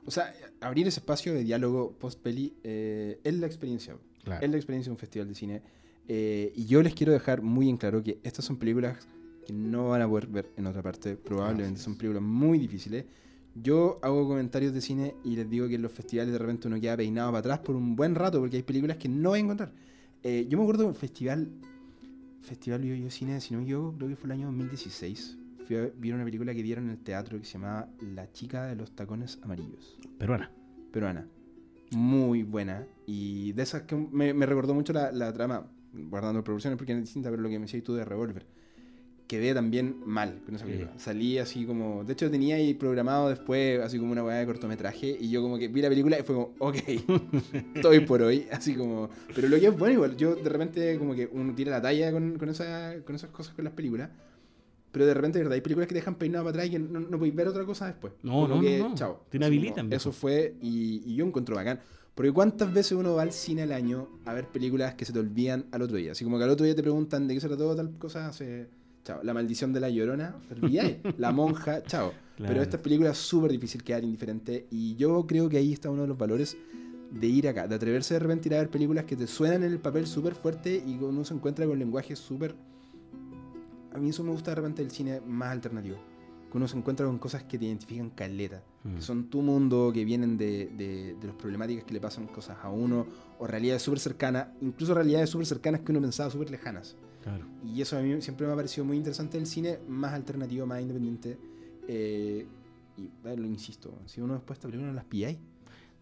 [0.07, 3.97] O sea, abrir ese espacio de diálogo post-peli eh, es la experiencia.
[4.23, 4.45] Claro.
[4.45, 5.63] Es la experiencia de un festival de cine.
[6.09, 9.07] Eh, y yo les quiero dejar muy en claro que estas son películas
[9.47, 11.17] que no van a poder ver en otra parte.
[11.17, 13.05] Probablemente son películas muy difíciles.
[13.55, 16.81] Yo hago comentarios de cine y les digo que en los festivales de repente uno
[16.81, 19.43] queda peinado para atrás por un buen rato porque hay películas que no voy a
[19.43, 19.73] encontrar.
[20.23, 21.49] Eh, yo me acuerdo del festival,
[22.43, 25.39] Festival Yo Yo Cine, si no me equivoco, creo que fue el año 2016.
[25.67, 28.67] Fui a ver una película que dieron en el teatro que se llamaba La chica
[28.67, 30.51] de los tacones amarillos Peruana.
[30.93, 31.27] peruana.
[31.93, 32.87] Muy buena.
[33.07, 37.01] Y de esas que me, me recordó mucho la, la trama, guardando proporciones porque es
[37.01, 38.47] distinta, pero lo que me decías tú de Revolver.
[39.27, 40.71] Quedé también mal con esa Sí.
[40.73, 40.99] película.
[40.99, 42.05] Salí así como.
[42.05, 45.17] De hecho, tenía ahí programado después, así como una weá de cortometraje.
[45.19, 46.77] Y yo, como que vi la película y fue como, ok,
[47.75, 48.47] estoy por hoy.
[48.53, 49.09] Así como.
[49.35, 50.17] Pero lo que es bueno, igual.
[50.17, 53.55] Yo de repente, como que uno tira la talla con, con, esa, con esas cosas
[53.55, 54.11] con las películas.
[54.93, 57.01] Pero de repente, verdad, hay películas que te dejan peinado para atrás y que no,
[57.01, 58.13] no podéis ver otra cosa después.
[58.23, 58.95] No, Como no, que, no.
[58.95, 59.25] Chao.
[59.29, 59.93] Te inhabilitan.
[59.93, 61.81] Eso fue, y, y yo encuentro bacán.
[62.15, 65.19] Porque cuántas veces uno va al cine al año a ver películas que se te
[65.19, 66.13] olvidan al otro día.
[66.13, 68.69] Así como que al otro día te preguntan de qué se trató tal cosa, hace.
[69.05, 69.21] Chao.
[69.23, 70.35] La maldición de la llorona.
[71.19, 72.13] La monja, chao.
[72.37, 72.53] Claro.
[72.53, 74.67] Pero esta película es súper difícil quedar indiferente.
[74.71, 76.57] Y yo creo que ahí está uno de los valores
[77.11, 79.63] de ir acá, de atreverse de repente a ir a ver películas que te suenan
[79.63, 82.55] en el papel súper fuerte y uno se encuentra con lenguaje súper.
[83.93, 85.97] A mí eso me gusta de repente del cine más alternativo.
[86.55, 88.63] Que uno se encuentra con cosas que te identifican caleta.
[88.85, 88.95] Mm.
[88.95, 92.59] Que son tu mundo, que vienen de, de, de las problemáticas que le pasan cosas
[92.63, 93.09] a uno,
[93.41, 96.95] o realidades súper cercanas, incluso realidades súper cercanas que uno pensaba súper lejanas.
[97.25, 97.45] Claro.
[97.67, 100.81] Y eso a mí siempre me ha parecido muy interesante del cine, más alternativo, más
[100.81, 101.37] independiente.
[101.89, 102.47] Eh,
[102.99, 105.39] y lo insisto, si uno después esta película no las pilláis.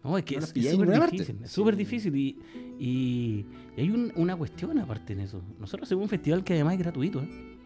[0.03, 1.39] No, es que No es súper difícil.
[1.43, 1.79] Es súper Sí.
[1.79, 2.15] difícil.
[2.15, 2.37] Y,
[2.79, 5.41] y- y hay un- una cuestión aparte en eso.
[5.59, 7.23] Nosotros hacemos un festival que además es gratuito.
[7.23, 7.57] ¿eh?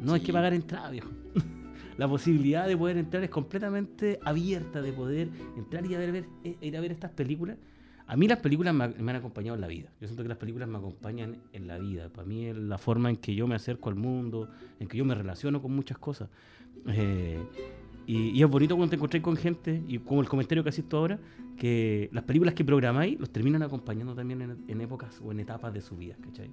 [0.00, 0.26] No hay Sí.
[0.26, 1.10] que pagar entrada, viejo.
[2.00, 6.28] La posibilidad de poder entrar es completamente abierta, de poder entrar y a ver, ver-
[6.42, 7.58] ir a ver estas películas.
[8.06, 9.90] A mí las películas me, me han acompañado en la vida.
[10.00, 12.08] Yo siento que las películas me acompañan en la vida.
[12.08, 15.04] Para mí es la forma en que yo me acerco al mundo, en que yo
[15.04, 16.30] me relaciono con muchas cosas.
[16.86, 17.38] Eh,
[18.06, 20.88] y, y es bonito cuando te encontrás con gente, y como el comentario que haces
[20.88, 21.18] tú ahora,
[21.58, 25.74] que las películas que programáis los terminan acompañando también en, en épocas o en etapas
[25.74, 26.50] de su vida, ¿cachai?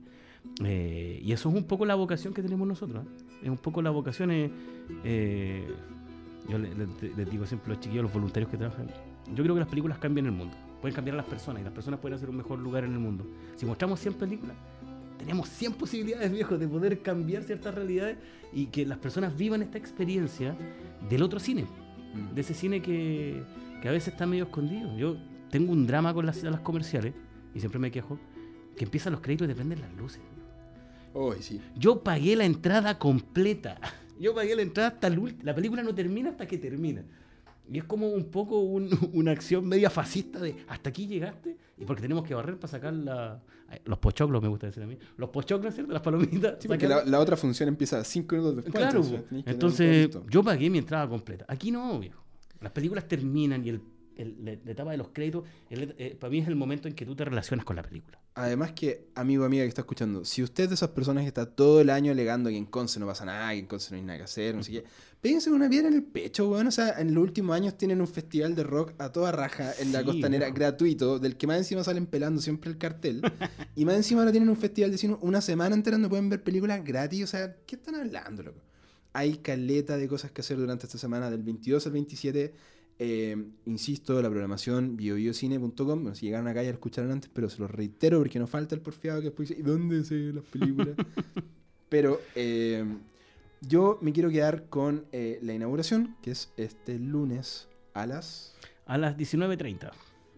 [0.63, 3.05] Eh, y eso es un poco la vocación que tenemos nosotros.
[3.05, 3.25] ¿eh?
[3.43, 4.31] Es un poco la vocación.
[4.31, 4.49] eh,
[5.03, 5.67] eh,
[6.49, 8.87] yo le- le- les, digo siempre a los chiquillos, a los voluntarios que trabajan.
[9.35, 10.55] Yo creo que las películas cambian el mundo.
[10.81, 12.99] Pueden cambiar a las personas y las personas pueden hacer un mejor lugar en el
[12.99, 13.25] mundo.
[13.57, 14.55] Si mostramos 100 películas,
[15.17, 18.17] tenemos 100 posibilidades, viejos, de poder cambiar ciertas realidades
[18.53, 20.55] y que las personas vivan esta experiencia
[21.09, 21.65] del otro cine
[22.13, 22.33] Mm.
[22.35, 23.43] de ese cine que,
[23.81, 24.95] que a veces está medio escondido.
[24.97, 25.17] Yo
[25.51, 27.13] tengo un drama con las salas comerciales
[27.53, 28.17] y siempre me quejo
[28.77, 30.21] que empiezan los créditos y dependen las luces.
[31.39, 31.59] Sí.
[31.75, 33.79] Yo pagué la entrada completa.
[34.19, 35.43] Yo pagué la entrada hasta el último.
[35.43, 37.03] La película no termina hasta que termina.
[37.69, 41.85] Y es como un poco un- una acción media fascista de hasta aquí llegaste y
[41.85, 43.41] porque tenemos que barrer para sacar la-
[43.85, 44.97] los pochoclos, me gusta decir a mí.
[45.17, 45.91] Los pochoclos, ¿cierto?
[45.91, 46.55] Las palomitas.
[46.59, 48.73] Sí, porque la, otra función empieza cinco minutos después.
[48.75, 51.45] Claro, entonces, entonces yo pagué mi entrada completa.
[51.47, 52.23] Aquí no, viejo.
[52.61, 53.81] Las películas terminan y el,
[54.17, 56.93] el- la, la etapa de los créditos, el- eh, para mí es el momento en
[56.95, 58.19] que tú te relacionas con la película.
[58.35, 61.47] Además que, amigo amiga que está escuchando, si usted es de esas personas que está
[61.55, 64.03] todo el año alegando que en Conce no pasa nada, que en Conce no hay
[64.03, 64.83] nada que hacer, no sé qué,
[65.19, 66.67] péguense una piedra en el pecho, weón.
[66.67, 69.91] O sea, en los últimos años tienen un festival de rock a toda raja en
[69.91, 70.55] la costanera viejo.
[70.55, 73.21] gratuito, del que más encima salen pelando siempre el cartel.
[73.75, 76.43] y más encima ahora tienen un festival de cine una semana entera donde pueden ver
[76.43, 77.23] películas gratis.
[77.23, 78.61] O sea, ¿qué están hablando, loco?
[79.13, 82.53] Hay caleta de cosas que hacer durante esta semana, del 22 al 27.
[82.99, 85.75] Eh, insisto, la programación biobiocine.com.
[86.01, 88.73] Bueno, si llegaron acá ya lo escucharon antes, pero se los reitero porque nos falta
[88.75, 90.95] el porfiado que después dice: ¿y dónde se las películas?
[91.89, 92.83] pero eh,
[93.61, 98.55] yo me quiero quedar con eh, la inauguración, que es este lunes a las.
[98.87, 99.91] A las 19.30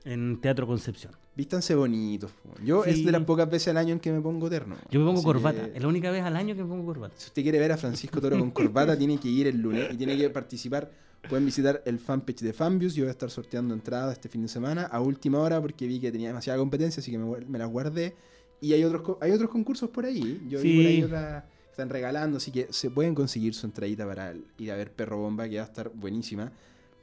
[0.05, 1.13] en Teatro Concepción.
[1.35, 2.31] Vístanse bonitos.
[2.65, 2.89] Yo Sí.
[2.89, 4.75] es de las pocas veces al año en que me pongo terno.
[4.91, 5.65] Yo me pongo Así corbata.
[5.69, 7.13] que- Es la única vez al año que me pongo corbata.
[7.17, 9.97] Si usted quiere ver a Francisco Toro con corbata, tiene que ir el lunes y
[9.97, 10.91] tiene que participar.
[11.27, 12.95] Pueden visitar el fanpage de Fanviews.
[12.95, 15.99] Yo voy a estar sorteando entradas este fin de semana a última hora porque vi
[15.99, 18.15] que tenía demasiada competencia, así que me, las guardé.
[18.61, 20.41] Y hay otros, hay otros concursos por ahí.
[20.47, 24.33] Yo vi por ahí que están regalando, así que se pueden conseguir su entradita para
[24.57, 26.51] ir a ver Perro Bomba, que va a estar buenísima.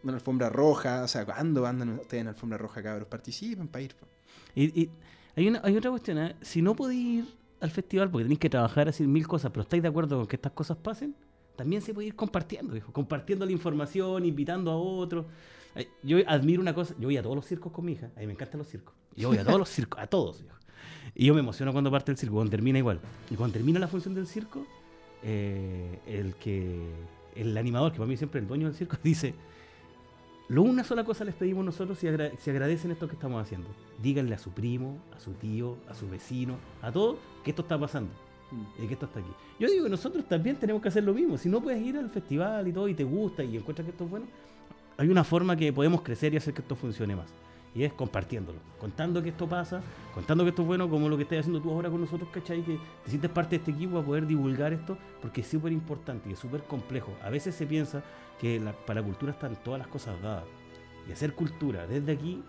[0.02, 3.08] Una alfombra roja, o sea, ¿cuándo andan ustedes en alfombra roja, cabros?
[3.08, 3.96] Participen para ir.
[4.54, 4.90] Y, y
[5.34, 6.18] hay, una, hay otra cuestión.
[6.18, 6.36] ¿eh?
[6.42, 7.24] Si no podéis ir
[7.60, 10.36] al festival porque tenéis que trabajar, hacer mil cosas, pero estáis de acuerdo con que
[10.36, 11.14] estas cosas pasen,
[11.57, 12.92] también se puede ir compartiendo, viejo.
[12.92, 15.26] Compartiendo la información, invitando a otros.
[16.02, 16.94] Yo admiro una cosa.
[16.98, 18.11] Yo voy a todos los circos con mi hija.
[18.16, 18.94] A mí me encantan los circos.
[19.14, 20.57] Yo voy a todos los circos, a todos, viejo.
[21.14, 23.00] Y yo me emociono cuando parte el circo, cuando termina igual.
[23.30, 24.66] Y cuando termina la función del circo,
[25.22, 26.78] eh, el que
[27.34, 29.34] el animador, que para mí siempre es el dueño del circo, dice,
[30.48, 32.07] Lo una sola cosa les pedimos nosotros si,
[32.38, 33.68] si agradecen esto que estamos haciendo.
[34.02, 37.78] Díganle a su primo, a su tío, a su vecino, a todos que esto está
[37.78, 38.11] pasando
[38.51, 38.82] Mm.
[38.82, 39.30] y que esto está aquí.
[39.59, 41.36] Yo digo que nosotros también tenemos que hacer lo mismo.
[41.36, 44.05] Si no puedes ir al festival y todo y te gusta y encuentras que esto
[44.05, 44.26] es bueno,
[44.99, 47.26] hay una forma que podemos crecer y hacer que esto funcione más.
[47.74, 49.82] Y es compartiéndolo, contando que esto pasa,
[50.14, 52.62] contando que esto es bueno, como lo que estás haciendo tú ahora con nosotros, ¿cachai?
[52.62, 56.30] Que te sientes parte de este equipo a poder divulgar esto, porque es súper importante
[56.30, 57.12] y es súper complejo.
[57.22, 58.03] A veces se piensa
[58.40, 60.44] que la- para la cultura están todas las cosas dadas.
[61.07, 62.42] Y hacer cultura desde aquí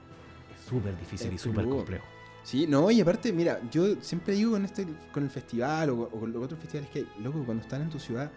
[0.58, 2.06] es súper difícil Es y súper complejo.
[2.48, 6.32] Sí, no, y aparte, mira, yo siempre digo con este, con el festival o, con
[6.32, 8.32] los otros festivales que hay, loco, cuando están en tu ciudad,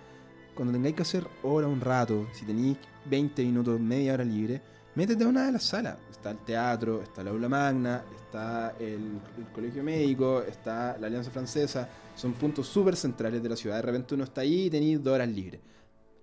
[0.52, 4.61] cuando tengáis que hacer hora un rato, si tenéis 20 minutos, media hora libre,
[4.96, 5.96] métete a una de las salas.
[6.11, 11.30] Está el teatro, está la aula magna, está el, el colegio médico, está la Alianza
[11.30, 13.76] Francesa, son puntos súper centrales de la ciudad.
[13.76, 15.61] De repente uno está ahí y tenéis dos horas libres.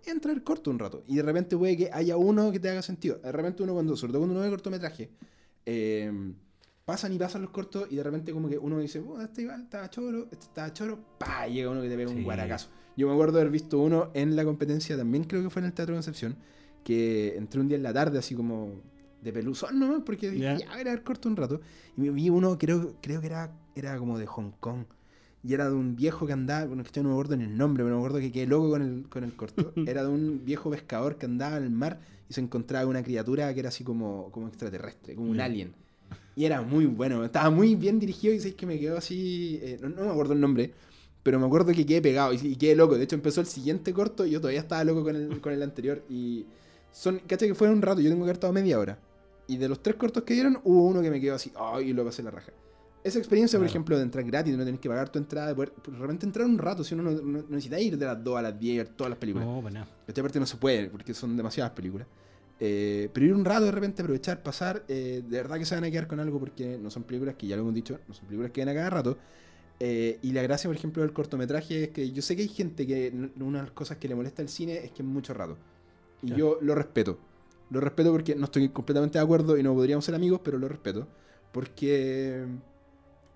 [0.06, 1.06] Entra el corto un rato.
[1.08, 3.18] Y de repente puede que haya uno que te haga sentido.
[3.20, 5.10] De repente uno cuando, sobre todo cuando uno ve cortometraje,
[5.66, 6.12] eh,
[6.88, 9.64] pasan y pasan los cortos y de repente como que uno dice, oh, este igual
[9.64, 12.70] estaba choro, este estaba choro, pa, llega uno que te pega un guaracazo.
[12.96, 15.66] Yo me acuerdo de haber visto uno en la competencia, también creo que fue en
[15.66, 16.38] el Teatro Concepción,
[16.86, 18.72] que entré un día en la tarde así como
[19.22, 20.72] de peluzón nomás, porque dije, Ya.
[20.72, 21.60] a ver corto un rato.
[21.98, 24.86] Y me vi uno, creo, creo que era, era como de Hong Kong.
[25.44, 27.58] Y era de un viejo que andaba, bueno, que yo no me acuerdo en el
[27.58, 29.74] nombre, pero me acuerdo que quedé loco con el, con el corto.
[29.86, 33.54] Era de un viejo pescador que andaba en el mar y se encontraba una criatura
[33.54, 35.74] que era así como, como extraterrestre, como un alien.
[36.38, 39.78] Y era muy bueno, estaba muy bien dirigido y sé que me quedó así, eh,
[39.82, 40.72] no, no me acuerdo el nombre,
[41.24, 42.96] pero me acuerdo que quedé pegado y, y quedé loco.
[42.98, 45.64] De hecho empezó el siguiente corto y yo todavía estaba loco con el, con el
[45.64, 46.04] anterior.
[46.10, 46.46] Y
[46.92, 49.00] son, cacha que fue un rato, yo tengo que haber estado media hora.
[49.48, 51.94] Y de los tres cortos que dieron, hubo uno que me quedó así, ay, y
[51.94, 52.52] lo pasé la raja.
[53.04, 55.56] Esa experiencia, por ejemplo, de entrar gratis, de no tener que pagar tu entrada, de
[55.56, 58.22] poder de repente entrar un rato, si uno no, no- no necesita ir de las
[58.24, 59.48] 2 a las 10 y ver todas las películas.
[59.48, 59.88] No, para nada.
[60.08, 62.06] Esta parte no se puede, porque son demasiadas películas.
[62.60, 65.84] Eh, pero ir un rato de repente, aprovechar, pasar, eh, de verdad que se van
[65.84, 68.26] a quedar con algo porque no son películas que ya lo hemos dicho, no son
[68.26, 69.18] películas que ven a cada rato.
[69.80, 72.88] Eh, y la gracia, por ejemplo, del cortometraje es que yo sé que hay gente
[72.88, 75.56] que una de las cosas que le molesta al cine es que es mucho rato.
[76.24, 76.40] Y Claro.
[76.40, 77.20] yo lo respeto.
[77.70, 80.68] Lo respeto porque no estoy completamente de acuerdo y no podríamos ser amigos, pero lo
[80.68, 81.08] respeto.
[81.52, 82.46] Porque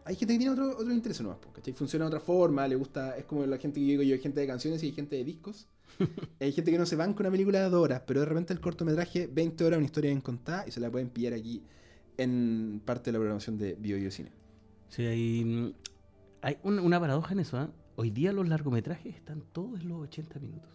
[0.03, 1.73] hay gente que tiene otro, otro interés nuevos, ¿cachai?
[1.73, 4.21] Funciona de otra forma, le gusta, es como la gente que yo digo yo, hay
[4.21, 5.67] gente de canciones y hay gente de discos.
[6.39, 8.53] hay gente que no se van con una película de dos horas, pero de repente
[8.53, 11.63] el cortometraje, 20 horas, una historia bien contada y se la pueden pillar aquí
[12.17, 14.31] en parte de la programación de Bio Bio Cine.
[14.89, 15.73] Sí, hay, mm,
[16.41, 17.57] hay un- una paradoja en eso.
[17.57, 17.69] ¿ah?
[17.95, 20.69] Hoy día los largometrajes están todos en los 80 minutos.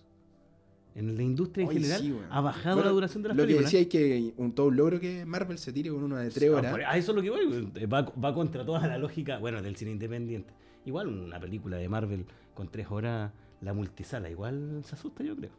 [0.95, 3.71] En la industria en general sí, ha bajado Bueno, la duración de las Lo películas.
[3.71, 6.31] que decía es que un, todo un logro que Marvel se tire con uno de
[6.31, 6.71] 3 Ah, horas.
[6.73, 7.71] por- A eso es lo que voy.
[7.75, 10.55] eh, Va, va contra toda la lógica, bueno, del cine independiente.
[10.87, 13.31] Igual una película de Marvel con tres horas,
[13.61, 15.51] la multisala, igual se asusta, yo creo.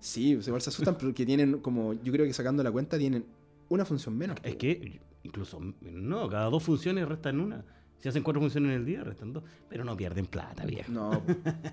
[0.00, 3.24] Sí, pues igual se asustan porque tienen como, yo creo que sacando la cuenta tienen
[3.68, 4.38] una función menos.
[4.42, 7.64] Es que incluso, no, cada dos funciones restan una.
[7.98, 9.42] Si hacen cuatro funciones en el día, restan dos.
[9.68, 10.90] Pero no pierden plata, viejo.
[10.92, 11.10] No,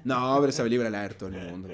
[0.03, 1.70] no, pero esa película la ver todo el mundo.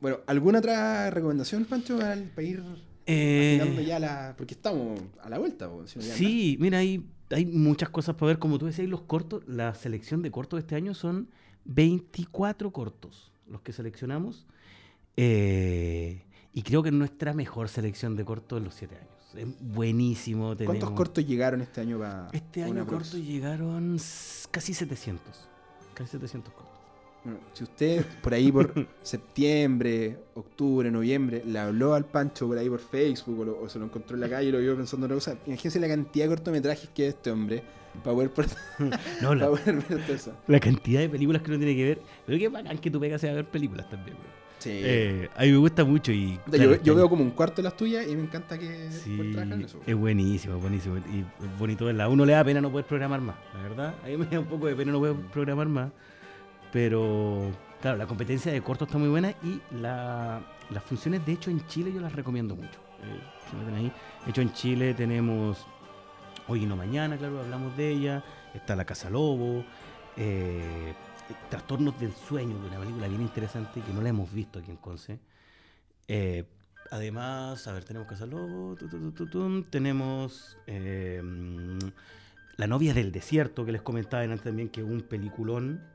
[0.00, 2.62] Bueno, ¿alguna otra recomendación, Pancho, para, ir
[3.06, 4.34] Eh, ya la.
[4.36, 8.38] Porque estamos a la vuelta, si no Sí, mira, hay, hay muchas cosas para ver.
[8.40, 11.28] Como tú decías, los cortos, la selección de cortos de este año son
[11.64, 14.46] 24 cortos los que seleccionamos.
[15.16, 19.10] Eh, y creo que es nuestra mejor selección de cortos en los 7 años.
[19.36, 20.54] Es buenísimo.
[20.54, 20.64] nada.
[20.64, 22.28] ¿Cuántos tenemos- cortos llegaron este año para.
[22.32, 23.98] Este año cortos llegaron
[24.50, 25.48] casi 700.
[25.94, 26.73] Casi 700 cortos.
[27.54, 28.72] Si usted por ahí por
[29.02, 33.78] septiembre, octubre, noviembre le habló al Pancho por ahí por Facebook o, lo- o se
[33.78, 36.28] lo encontró en la calle y lo vio pensando en cosa, imagínense la cantidad de
[36.28, 37.62] cortometrajes que es este hombre
[38.02, 38.48] para poder, para
[39.22, 40.32] No, la, poder ver eso.
[40.46, 41.98] la cantidad de películas que uno tiene que ver.
[42.26, 44.16] Pero qué bacán que tú pegas a ver películas también.
[44.16, 44.28] güey.
[44.58, 44.70] Sí.
[44.72, 46.38] Eh, a mí me gusta mucho y...
[46.50, 49.62] Claro, yo, veo como un cuarto de las tuyas y me encanta que Sí, en
[49.62, 49.78] eso.
[49.86, 50.96] es buenísimo, buenísimo.
[50.96, 52.04] Y es bonito verla.
[52.04, 53.94] A uno le da pena no poder programar más, la verdad.
[54.02, 55.90] A mí me da un poco de pena no poder programar más.
[56.74, 61.48] Pero, claro, la competencia de corto está muy buena y la- las funciones de hecho
[61.52, 62.80] en Chile yo las recomiendo mucho.
[63.04, 63.92] Eh.
[64.26, 65.64] Hecho en Chile tenemos
[66.48, 68.24] Hoy y no Mañana, claro, hablamos de ella.
[68.54, 69.64] Está La Casa Lobo.
[70.16, 70.94] eh,
[71.48, 75.20] Trastornos del Sueño, una película bien interesante que no la hemos visto aquí en Conce.
[76.08, 76.44] Eh,
[76.90, 78.76] además, a ver, tenemos Casa Lobo,
[79.70, 81.22] tenemos eh,
[82.56, 85.93] La novia del desierto, que les comentaba antes también, que es un peliculón.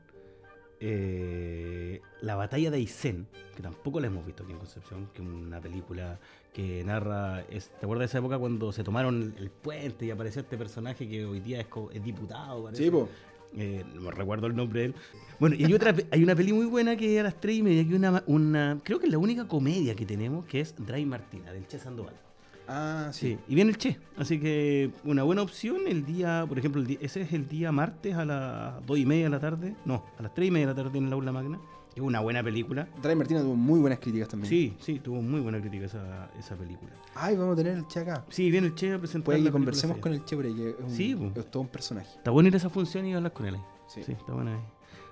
[0.82, 5.28] Eh, la batalla de Aysén, que tampoco la hemos visto aquí en Concepción, que es
[5.28, 6.18] una película
[6.54, 10.40] que narra, es- ¿te acuerdas de esa época cuando se tomaron el puente y apareció
[10.42, 12.64] este personaje que hoy día es, diputado?
[12.64, 12.84] parece?
[12.84, 13.08] Sí, po.
[13.56, 14.94] Eh, no me recuerdo el nombre de él.
[15.38, 17.62] Bueno, y hay otra, hay una peli muy buena que es a las 3 y
[17.62, 20.74] media, que es una, una, creo que es la única comedia que tenemos, que es
[20.78, 22.14] Dry Martina, del Che Sandoval.
[22.72, 23.30] Ah, sí.
[23.30, 23.98] Sí, y viene el Che.
[24.16, 27.72] Así que una buena opción el día, por ejemplo, el día- ese es el día
[27.72, 29.74] martes a las 2 y media de la tarde.
[29.84, 31.58] No, a las 3 y media de la tarde en el Aula Magna.
[31.96, 32.86] Es una buena película.
[33.02, 34.48] Drive Martina tuvo muy buenas críticas también.
[34.48, 36.92] Sí, sí, tuvo muy buena crítica esa, esa película.
[37.16, 38.24] Ay, vamos a tener el Che acá.
[38.28, 39.24] Sí, viene el Che a presentar.
[39.26, 41.62] Puede la que conversemos con el Che por ahí, que es, un- Sí, es todo
[41.64, 42.08] un personaje.
[42.16, 43.60] Está bueno ir a esa función y hablar con él ahí.
[43.88, 44.04] Sí.
[44.04, 44.60] Sí, está bueno ahí.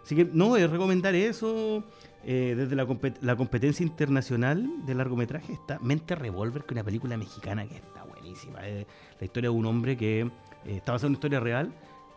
[0.08, 1.84] Así que no, es recomendar eso.
[2.24, 6.84] eh, desde la, compet- la competencia internacional de largometraje está Mente Revolver, que es una
[6.84, 8.66] película mexicana que está buenísima.
[8.66, 8.86] Es
[9.20, 10.30] la historia de un hombre que eh,
[10.64, 11.72] está basada en una historia real.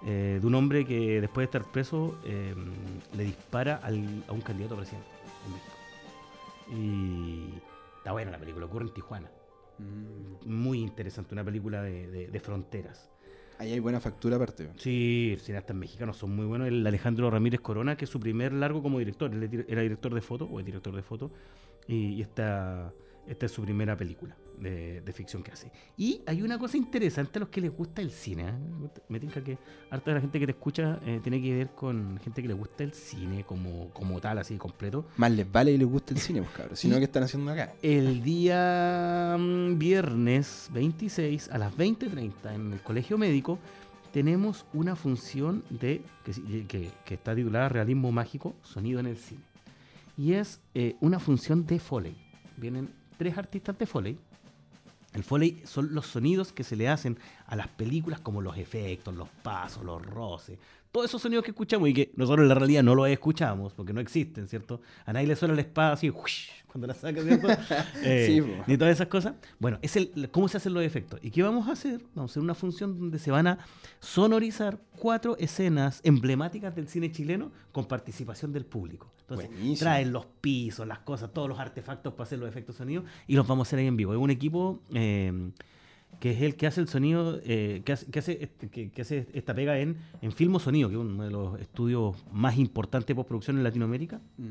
[0.06, 2.56] eh, de un hombre que después de estar preso eh,
[3.14, 5.08] le dispara al- a un candidato a presidente
[5.46, 5.76] en México.
[6.72, 7.54] Y
[7.98, 9.30] está buena la película, ocurre en Tijuana.
[9.80, 10.50] Mm.
[10.50, 13.11] Muy interesante, una película de- de- de fronteras.
[13.62, 14.70] Ahí hay buena factura aparte.
[14.78, 16.68] Sí, cineastas mexicanos son muy buenos.
[16.68, 19.32] El Alejandro Ramírez Corona, que es su primer largo como director.
[19.68, 21.30] Era director de foto, o es director de foto.
[21.88, 22.92] Y, esta,
[23.28, 25.72] esta es su primera película de, de ficción que hace.
[25.98, 28.50] Y hay una cosa interesante a los que les gusta el cine.
[28.50, 28.54] ¿eh?
[29.10, 29.58] Me tinca que
[29.90, 32.54] harta de la gente que te escucha eh, tiene que ver con gente que le
[32.54, 35.08] gusta el cine como, como tal, así completo.
[35.18, 36.76] Más les vale y les gusta el cine, pues cabrón.
[36.76, 37.74] Si no, Y- ¿qué están haciendo acá?
[37.82, 43.58] El día mm, viernes 26 a las 20.30 en el Colegio Médico
[44.14, 49.42] tenemos una función de que, que- que está titulada Realismo Mágico, Sonido en el Cine.
[50.18, 52.16] Y es eh, una función de Foley.
[52.58, 52.90] Vienen
[53.22, 54.18] tres artistas de Foley.
[55.14, 59.14] El Foley son los sonidos que se le hacen a las películas, como los efectos,
[59.14, 60.58] los pasos, los roces,
[60.92, 63.94] todos esos sonidos que escuchamos y que nosotros en la realidad no los escuchamos porque
[63.94, 64.82] no existen, ¿cierto?
[65.06, 66.50] A nadie le suena la espada así, ¡huish!
[66.68, 67.48] cuando la saca, ¿cierto?
[68.04, 68.64] Eh, Sí, po.
[68.66, 69.34] ni todas esas cosas.
[69.60, 71.20] Bueno, es el, cómo se hacen los efectos.
[71.22, 72.02] ¿Y qué vamos a hacer?
[72.16, 73.60] Vamos a hacer una función donde se van a
[74.00, 79.12] sonorizar cuatro escenas emblemáticas del cine chileno con participación del público.
[79.22, 79.80] Entonces, Buenísimo.
[79.80, 83.48] traen los pisos, las cosas, todos los artefactos para hacer los efectos sonidos y los
[83.48, 84.14] vamos a hacer ahí en vivo.
[84.14, 85.52] Es un equipo eh,
[86.20, 89.28] que es el que hace el sonido, eh, que, hace, que, hace, que- que hace
[89.34, 93.16] esta pega en, en Filmo Sonido, que es uno de los estudios más importantes de
[93.16, 94.50] postproducción en Latinoamérica Mm.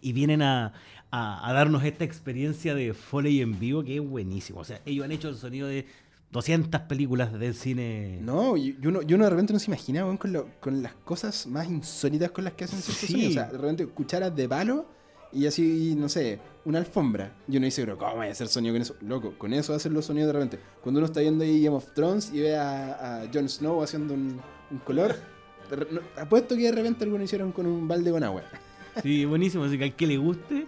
[0.00, 0.72] y vienen a,
[1.12, 4.60] a- a darnos esta experiencia de Foley en vivo que es buenísimo.
[4.60, 5.86] O sea, ellos han hecho el sonido de
[6.32, 8.18] 200 películas del cine.
[8.22, 10.94] No, y uno, y uno de repente no se imagina, weón, con, lo- con las
[10.94, 13.06] cosas más insólitas con las que hacen Sí.
[13.06, 13.30] sonidos.
[13.30, 14.86] O sea, de repente cucharas de palo
[15.32, 17.32] y así, no sé, una alfombra.
[17.48, 18.94] Y uno dice, pero ¿cómo voy a hacer sonido con eso?
[19.00, 20.58] Loco, con eso hacen los sonidos de repente.
[20.82, 24.14] Cuando uno está viendo ahí Game of Thrones y ve a, a Jon Snow haciendo
[24.14, 25.16] un, un color,
[25.90, 28.42] no- apuesto que de repente algunos hicieron con un balde con agua.
[29.02, 29.64] Sí, buenísimo.
[29.64, 30.66] Así que al que le guste,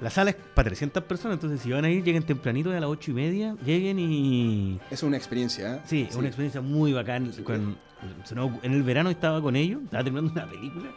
[0.00, 1.36] la sala es para 300 personas.
[1.36, 4.80] Entonces, si van a ir, lleguen tempranito a las 8 y media, lleguen y.
[4.90, 5.80] Es una experiencia, ¿eh?
[5.86, 7.30] Sí, es una experiencia muy bacán.
[7.44, 7.76] Con-
[8.24, 10.90] sonó- en el verano estaba con ellos, estaba terminando una película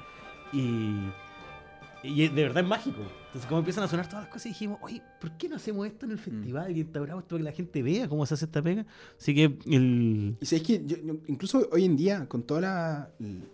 [0.51, 0.95] y,
[2.03, 2.97] y de verdad es mágico.
[3.27, 6.05] Entonces, como empiezan a sonar todas las cosas, dijimos, oye, ¿por qué no hacemos esto
[6.05, 8.61] en el festival y instauramos esto para que la gente vea cómo se hace esta
[8.61, 8.85] pega?
[9.19, 10.37] Así que el.
[10.39, 10.97] Y sabéis que yo-
[11.27, 13.11] incluso hoy en día, con toda la,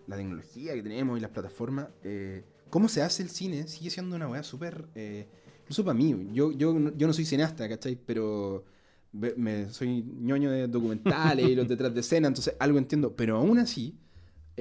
[0.08, 4.16] la tecnología que tenemos y las plataformas, eh, cómo se hace el cine sigue siendo
[4.16, 4.86] una weá súper.
[4.96, 5.28] Eh,
[5.62, 7.96] incluso para mí, yo, yo, no- yo no soy cineasta, ¿cachai?
[8.06, 8.66] Pero
[9.12, 13.16] me, soy ñoño de documentales y los detrás de escena, entonces algo entiendo.
[13.16, 13.96] Pero aún así,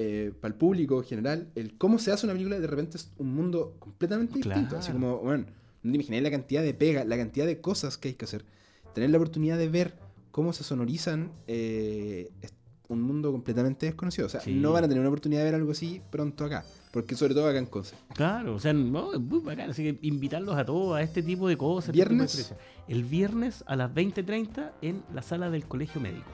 [0.01, 3.11] eh, para el público en general, el cómo se hace una película de repente es
[3.17, 4.77] un mundo completamente distinto.
[4.77, 5.45] Así como, bueno,
[5.83, 8.45] no te imagináis la cantidad de pega, la cantidad de cosas que hay que hacer.
[8.93, 9.95] Tener la oportunidad de ver
[10.31, 12.53] cómo se sonorizan eh, es
[12.87, 14.27] un mundo completamente desconocido.
[14.27, 14.53] O sea, Sí.
[14.55, 16.63] no van a tener una oportunidad de ver algo así pronto acá.
[16.93, 17.95] Porque sobre todo acá en Conce.
[18.15, 19.69] Claro, o sea, no, es muy bacán.
[19.69, 21.89] Así que invitarlos a todos a este tipo de cosas.
[21.89, 22.55] este de ¿Viernes?
[22.87, 26.25] El viernes a las 20.30 en la sala del Colegio Médico.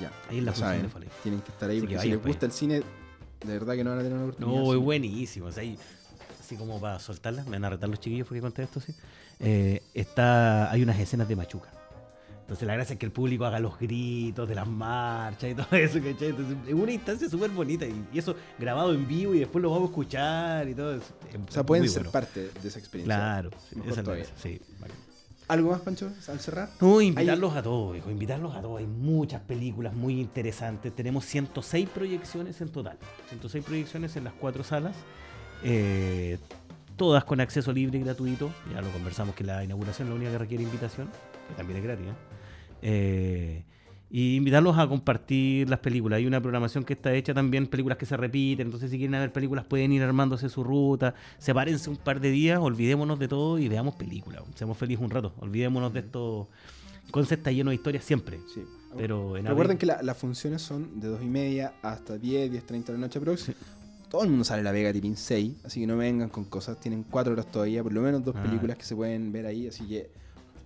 [0.00, 0.82] Ya, Ahí en la función saben.
[0.82, 1.08] de Foley.
[1.22, 2.82] Tienen que estar ahí Así porque si les gusta el cine,
[3.44, 4.60] de verdad que no van a tener una oportunidad.
[4.62, 5.46] No, es buenísimo.
[5.46, 5.78] o sea, y
[6.40, 8.94] así como para soltarlas, me van a retar los chiquillos porque conté esto, sí.
[9.40, 11.70] Eh, está, hay unas escenas de machuca.
[12.40, 15.68] Entonces la gracia es que el público haga los gritos de las marchas y todo
[15.78, 16.30] eso, ¿cachai?
[16.30, 19.70] Entonces es una instancia súper bonita y, y eso grabado en vivo y después lo
[19.70, 21.14] vamos a escuchar y todo eso.
[21.32, 22.10] Es O sea, pueden ser bueno.
[22.10, 23.16] parte de esa experiencia.
[23.16, 24.24] Claro, sí, esa es la todavía.
[24.24, 24.96] gracia, sí, bacán.
[25.50, 26.70] ¿Algo más, Pancho, al cerrar?
[26.80, 28.78] No, invitarlos a todos, hijo, invitarlos a todos.
[28.78, 30.94] Hay muchas películas muy interesantes.
[30.94, 32.96] Tenemos 106 proyecciones en total.
[33.30, 34.94] 106 proyecciones en las cuatro salas.
[35.64, 36.38] eh,
[36.94, 38.52] todas con acceso libre y gratuito.
[38.72, 41.08] Ya lo conversamos que la inauguración es la única que requiere invitación,
[41.48, 42.06] que también es gratis.
[42.06, 42.12] ¿eh?
[42.82, 43.64] Eh,
[44.10, 46.16] y invitarlos a compartir las películas.
[46.18, 48.66] Hay una programación que está hecha también, películas que se repiten.
[48.66, 51.14] Entonces, si quieren ver películas, pueden ir armándose su ruta.
[51.38, 54.42] Sepárense un par de días, olvidémonos de todo y veamos películas.
[54.56, 55.32] Seamos felices un rato.
[55.38, 56.48] Olvidémonos de esto.
[57.12, 58.40] Conce está lleno de historias siempre.
[58.52, 58.62] Sí.
[58.96, 62.50] Pero en Recuerden abril- que la- las funciones son de 2 y media hasta 10,
[62.50, 63.56] 10, 30 de la noche próxima.
[64.08, 66.80] Todo el mundo sale a la Vega Tipín 6, así que no vengan con cosas.
[66.80, 68.42] Tienen 4 horas todavía, por lo menos dos Ah.
[68.42, 70.10] películas que se pueden ver ahí, así que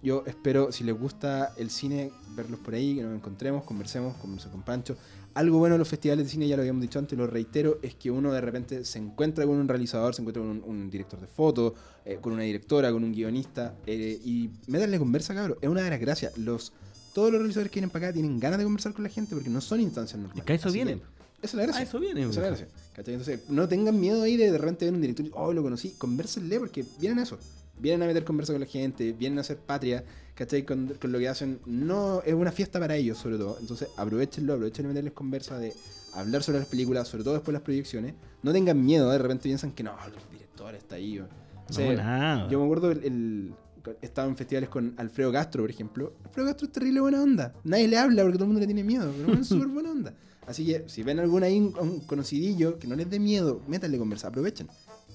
[0.04, 4.52] yo espero, si les gusta el cine, verlos por ahí, que nos encontremos, conversemos, conversemos
[4.52, 4.96] con Pancho.
[5.32, 7.94] Algo bueno de los festivales de cine, ya lo habíamos dicho antes, lo reitero, es
[7.94, 11.18] que uno de repente se encuentra con un realizador, se encuentra con un, un director
[11.18, 11.74] de foto,
[12.04, 15.56] eh, con una directora, con un guionista, eh, y métanle conversa, cabrón.
[15.62, 16.36] Es una de las gracias.
[16.36, 16.74] Los,
[17.14, 19.48] todos los realizadores que vienen para acá tienen ganas de conversar con la gente porque
[19.48, 20.42] no son instancias normales.
[20.42, 21.00] Es que a eso vienen.
[21.40, 21.80] Esa es la gracia.
[21.80, 22.68] A eso viene, Esa es la gracia.
[22.94, 23.14] ¿cachai?
[23.14, 25.94] Entonces, no tengan miedo ahí de de repente ver un director y, oh, lo conocí.
[25.96, 27.38] Convérsenle porque vienen a eso.
[27.78, 30.04] Vienen a meter conversa con la gente, vienen a hacer patria,
[30.34, 30.64] ¿cachai?
[30.64, 31.60] Con, con lo que hacen.
[31.66, 33.56] No es una fiesta para ellos, sobre todo.
[33.60, 35.74] Entonces, aprovechenlo, aprovechen de meterles conversa, de
[36.14, 38.14] hablar sobre las películas, sobre todo después de las proyecciones.
[38.42, 41.18] No tengan miedo, de repente piensan que no, el director está ahí.
[41.18, 41.28] o-
[41.68, 42.48] sea, No, nada.
[42.48, 43.54] yo me acuerdo, el, el-
[44.00, 46.14] estaba en festivales con Alfredo Castro, por ejemplo.
[46.24, 47.52] Alfredo Castro es terrible buena onda.
[47.64, 50.14] Nadie le habla porque todo el mundo le tiene miedo, pero es súper buena onda.
[50.46, 54.28] Así que si ven algún ahí, un, conocidillo que no les dé miedo, métanle conversa,
[54.28, 54.68] aprovechen.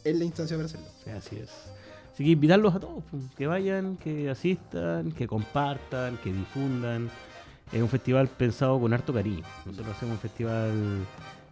[0.03, 0.87] Es la instancia para hacerlo.
[1.03, 1.49] Sí, así es.
[2.19, 7.09] Así que invitarlos a todos, pues, que vayan, que asistan, que compartan, que difundan.
[7.71, 9.45] Es un festival pensado con harto cariño.
[9.65, 11.07] Nosotros hacemos un festival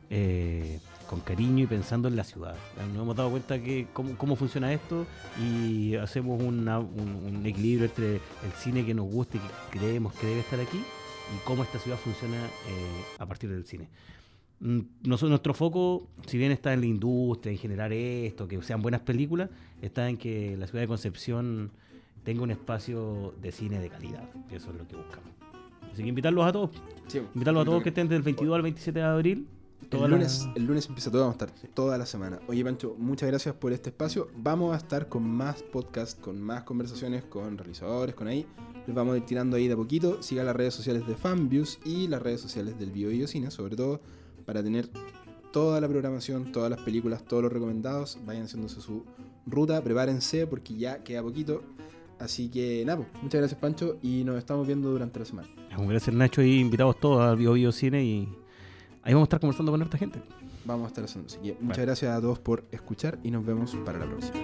[0.09, 2.53] eh, con cariño y pensando en la ciudad.
[2.85, 5.05] Nos hemos dado cuenta que cómo, funciona esto
[5.41, 10.41] y hacemos un equilibrio entre el cine que nos gusta y que creemos que debe
[10.41, 13.87] estar aquí y cómo esta ciudad funciona eh, a partir del cine.
[14.59, 18.81] Mm, noso- nuestro foco, si bien está en la industria, en generar esto, que sean
[18.81, 19.49] buenas películas,
[19.81, 21.71] está en que la ciudad de Concepción
[22.23, 24.27] tenga un espacio de cine de calidad.
[24.51, 25.29] Eso es lo que buscamos.
[25.93, 26.71] Así que invitarlos a todos.
[27.07, 29.47] Sí, Invitarlos a todos que estén del 22 al 27 de abril.
[29.91, 32.39] El la- lunes, el lunes empieza todo, vamos a estar toda la semana.
[32.47, 34.27] Oye, Pancho, muchas gracias por este espacio.
[34.35, 38.45] Vamos a estar con más podcasts, con más conversaciones con realizadores, con ahí.
[38.85, 40.21] Les vamos a ir tirando ahí de a poquito.
[40.23, 43.75] Sigan las redes sociales de Fanviews y las redes sociales del Bio Bio Cine, sobre
[43.75, 44.01] todo
[44.47, 44.89] para tener
[45.51, 48.17] toda la programación, todas las películas, todos los recomendados.
[48.25, 49.03] Vayan haciéndose su
[49.45, 51.61] ruta, prepárense porque ya queda poquito.
[52.17, 55.47] Así que nada, pues, muchas gracias Pancho y nos estamos viendo durante la semana.
[55.77, 58.29] Gracias Nacho y invitados todos al Bio Bio Cine y
[59.03, 60.19] ahí vamos a estar conversando con harta gente.
[60.65, 61.27] Vamos a estar haciendo.
[61.27, 64.39] Así que muchas gracias a todos por escuchar y nos vemos para la próxima.